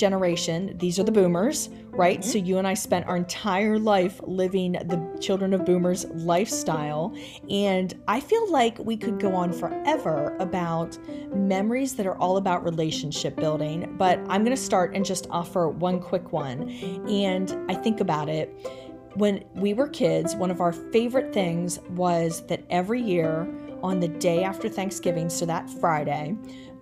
[0.00, 2.20] generation, these are the boomers, right?
[2.20, 2.30] Mm-hmm.
[2.30, 7.14] So you and I spent our entire life living the children of boomers lifestyle.
[7.48, 10.98] And I feel like we could go on forever about
[11.34, 13.94] memories that are all about relationship building.
[13.98, 16.70] But I'm going to start and just offer one quick one.
[17.08, 18.50] And I think about it.
[19.14, 24.08] When we were kids, one of our favorite things was that every year on the
[24.08, 26.36] day after Thanksgiving, so that Friday,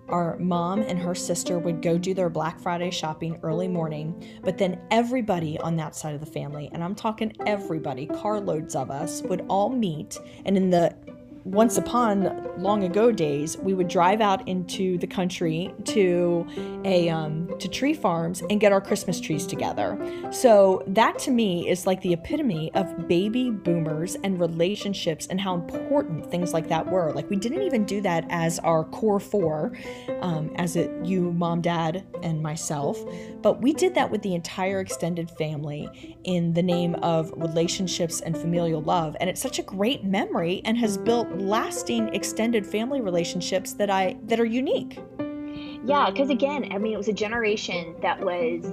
[0.09, 4.57] our mom and her sister would go do their Black Friday shopping early morning, but
[4.57, 9.21] then everybody on that side of the family, and I'm talking everybody, carloads of us,
[9.23, 10.17] would all meet.
[10.45, 10.95] And in the
[11.43, 16.45] once upon long ago days, we would drive out into the country to
[16.83, 19.97] a um, to tree farms and get our Christmas trees together.
[20.31, 25.55] So that to me is like the epitome of baby boomers and relationships and how
[25.55, 27.11] important things like that were.
[27.13, 29.73] Like we didn't even do that as our core four,
[30.21, 33.03] um, as it you, mom, dad, and myself,
[33.41, 38.37] but we did that with the entire extended family in the name of relationships and
[38.37, 39.15] familial love.
[39.19, 44.17] And it's such a great memory and has built lasting extended family relationships that I
[44.23, 44.99] that are unique.
[45.83, 48.65] Yeah, because again, I mean, it was a generation that was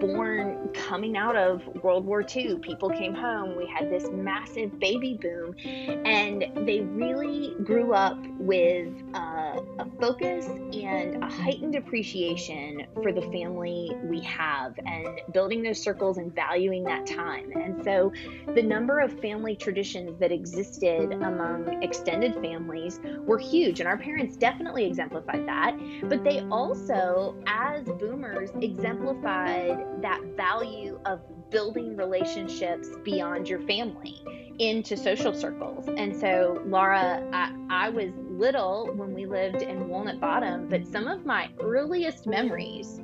[0.00, 2.58] born coming out of World War II.
[2.58, 3.56] People came home.
[3.56, 10.46] We had this massive baby boom, and they really grew up with uh, a focus
[10.46, 16.84] and a heightened appreciation for the family we have and building those circles and valuing
[16.84, 17.50] that time.
[17.54, 18.12] And so,
[18.54, 24.36] the number of family traditions that existed among extended families were huge, and our parents
[24.36, 25.76] definitely exemplified that.
[26.08, 34.22] But they also, as boomers, exemplified that value of building relationships beyond your family
[34.58, 35.88] into social circles.
[35.96, 41.08] And so, Laura, I, I, was little when we lived in Walnut Bottom, but some
[41.08, 43.00] of my earliest memories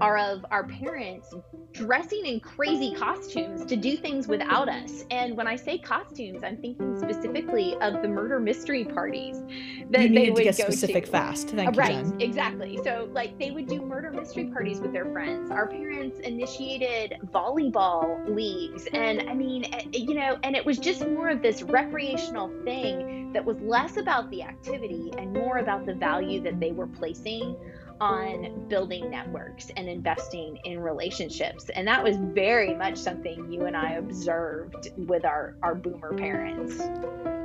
[0.00, 1.34] are of our parents
[1.72, 5.04] dressing in crazy costumes to do things without us.
[5.10, 9.42] And when I say costumes, I'm thinking specifically of the murder mystery parties
[9.90, 11.10] that you they would to get go specific to.
[11.10, 11.48] fast.
[11.50, 12.20] Thank right, you, Jen.
[12.20, 12.78] exactly.
[12.84, 15.50] So like they would do murder mystery parties with their friends.
[15.50, 21.06] Our parents initiated volleyball leagues, and I mean, eh, you know, and it was just
[21.06, 25.94] more of this recreational thing that was less about the activity and more about the
[25.94, 27.56] value that they were placing
[28.00, 31.68] on building networks and investing in relationships.
[31.70, 36.80] And that was very much something you and I observed with our, our boomer parents.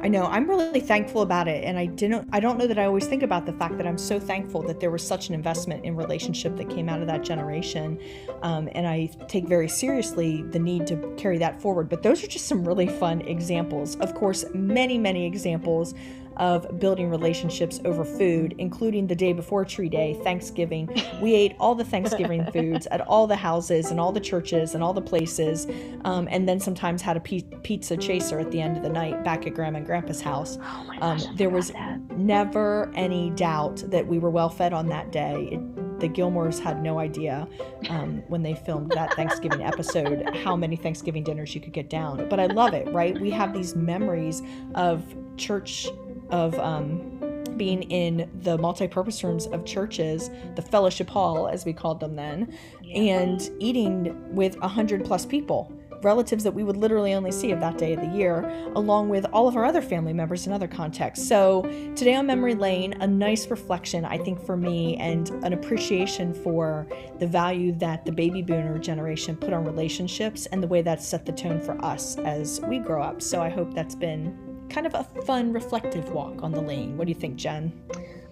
[0.02, 2.86] I know I'm really thankful about it and I didn't I don't know that I
[2.86, 5.84] always think about the fact that I'm so thankful that there was such an investment
[5.86, 8.00] in relationship that came out of that generation
[8.44, 12.28] um, and I take very seriously the need to carry that forward but those are
[12.28, 15.96] just some really fun examples of course many many examples
[16.38, 20.90] of building relationships over food, including the day before Tree Day, Thanksgiving.
[21.22, 24.84] We ate all the Thanksgiving foods at all the houses and all the churches and
[24.84, 25.68] all the places,
[26.06, 29.46] um, and then sometimes had a pizza chaser at the end of the night back
[29.48, 30.58] at Grandma and Grandpa's house.
[30.62, 32.00] Oh gosh, um, there was that.
[32.18, 35.50] never any doubt that we were well fed on that day.
[35.52, 37.48] It, the Gilmores had no idea
[37.90, 42.30] um, when they filmed that Thanksgiving episode how many Thanksgiving dinners you could get down.
[42.30, 43.20] But I love it, right?
[43.20, 44.44] We have these memories
[44.76, 45.04] of
[45.38, 45.88] church
[46.30, 47.14] of um,
[47.58, 52.54] being in the multi-purpose rooms of churches, the fellowship hall as we called them then,
[52.94, 55.72] and eating with a hundred plus people,
[56.04, 59.26] relatives that we would literally only see of that day of the year, along with
[59.34, 61.28] all of our other family members in other contexts.
[61.28, 61.64] So
[61.96, 66.88] today on Memory Lane, a nice reflection, I think, for me, and an appreciation for
[67.18, 71.26] the value that the baby boomer generation put on relationships and the way that set
[71.26, 73.20] the tone for us as we grow up.
[73.20, 74.38] So I hope that's been
[74.70, 76.98] kind of a fun, reflective walk on the lane.
[76.98, 77.72] What do you think, Jen?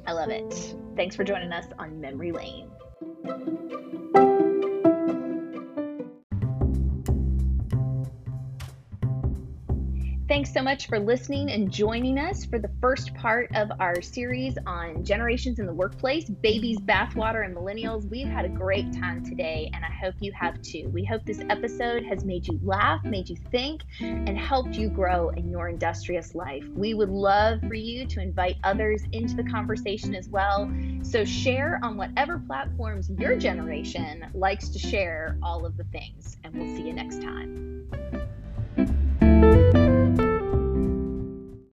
[0.08, 0.76] I love it.
[0.96, 2.72] Thanks for joining us on Memory Lane.
[10.28, 14.58] Thanks so much for listening and joining us for the first part of our series
[14.66, 18.10] on generations in the workplace, babies, bathwater, and millennials.
[18.10, 20.90] We've had a great time today, and I hope you have too.
[20.92, 25.30] We hope this episode has made you laugh, made you think, and helped you grow
[25.30, 26.66] in your industrious life.
[26.74, 30.74] We would love for you to invite others into the conversation as well.
[31.04, 36.56] So share on whatever platforms your generation likes to share all of the things, and
[36.56, 39.05] we'll see you next time.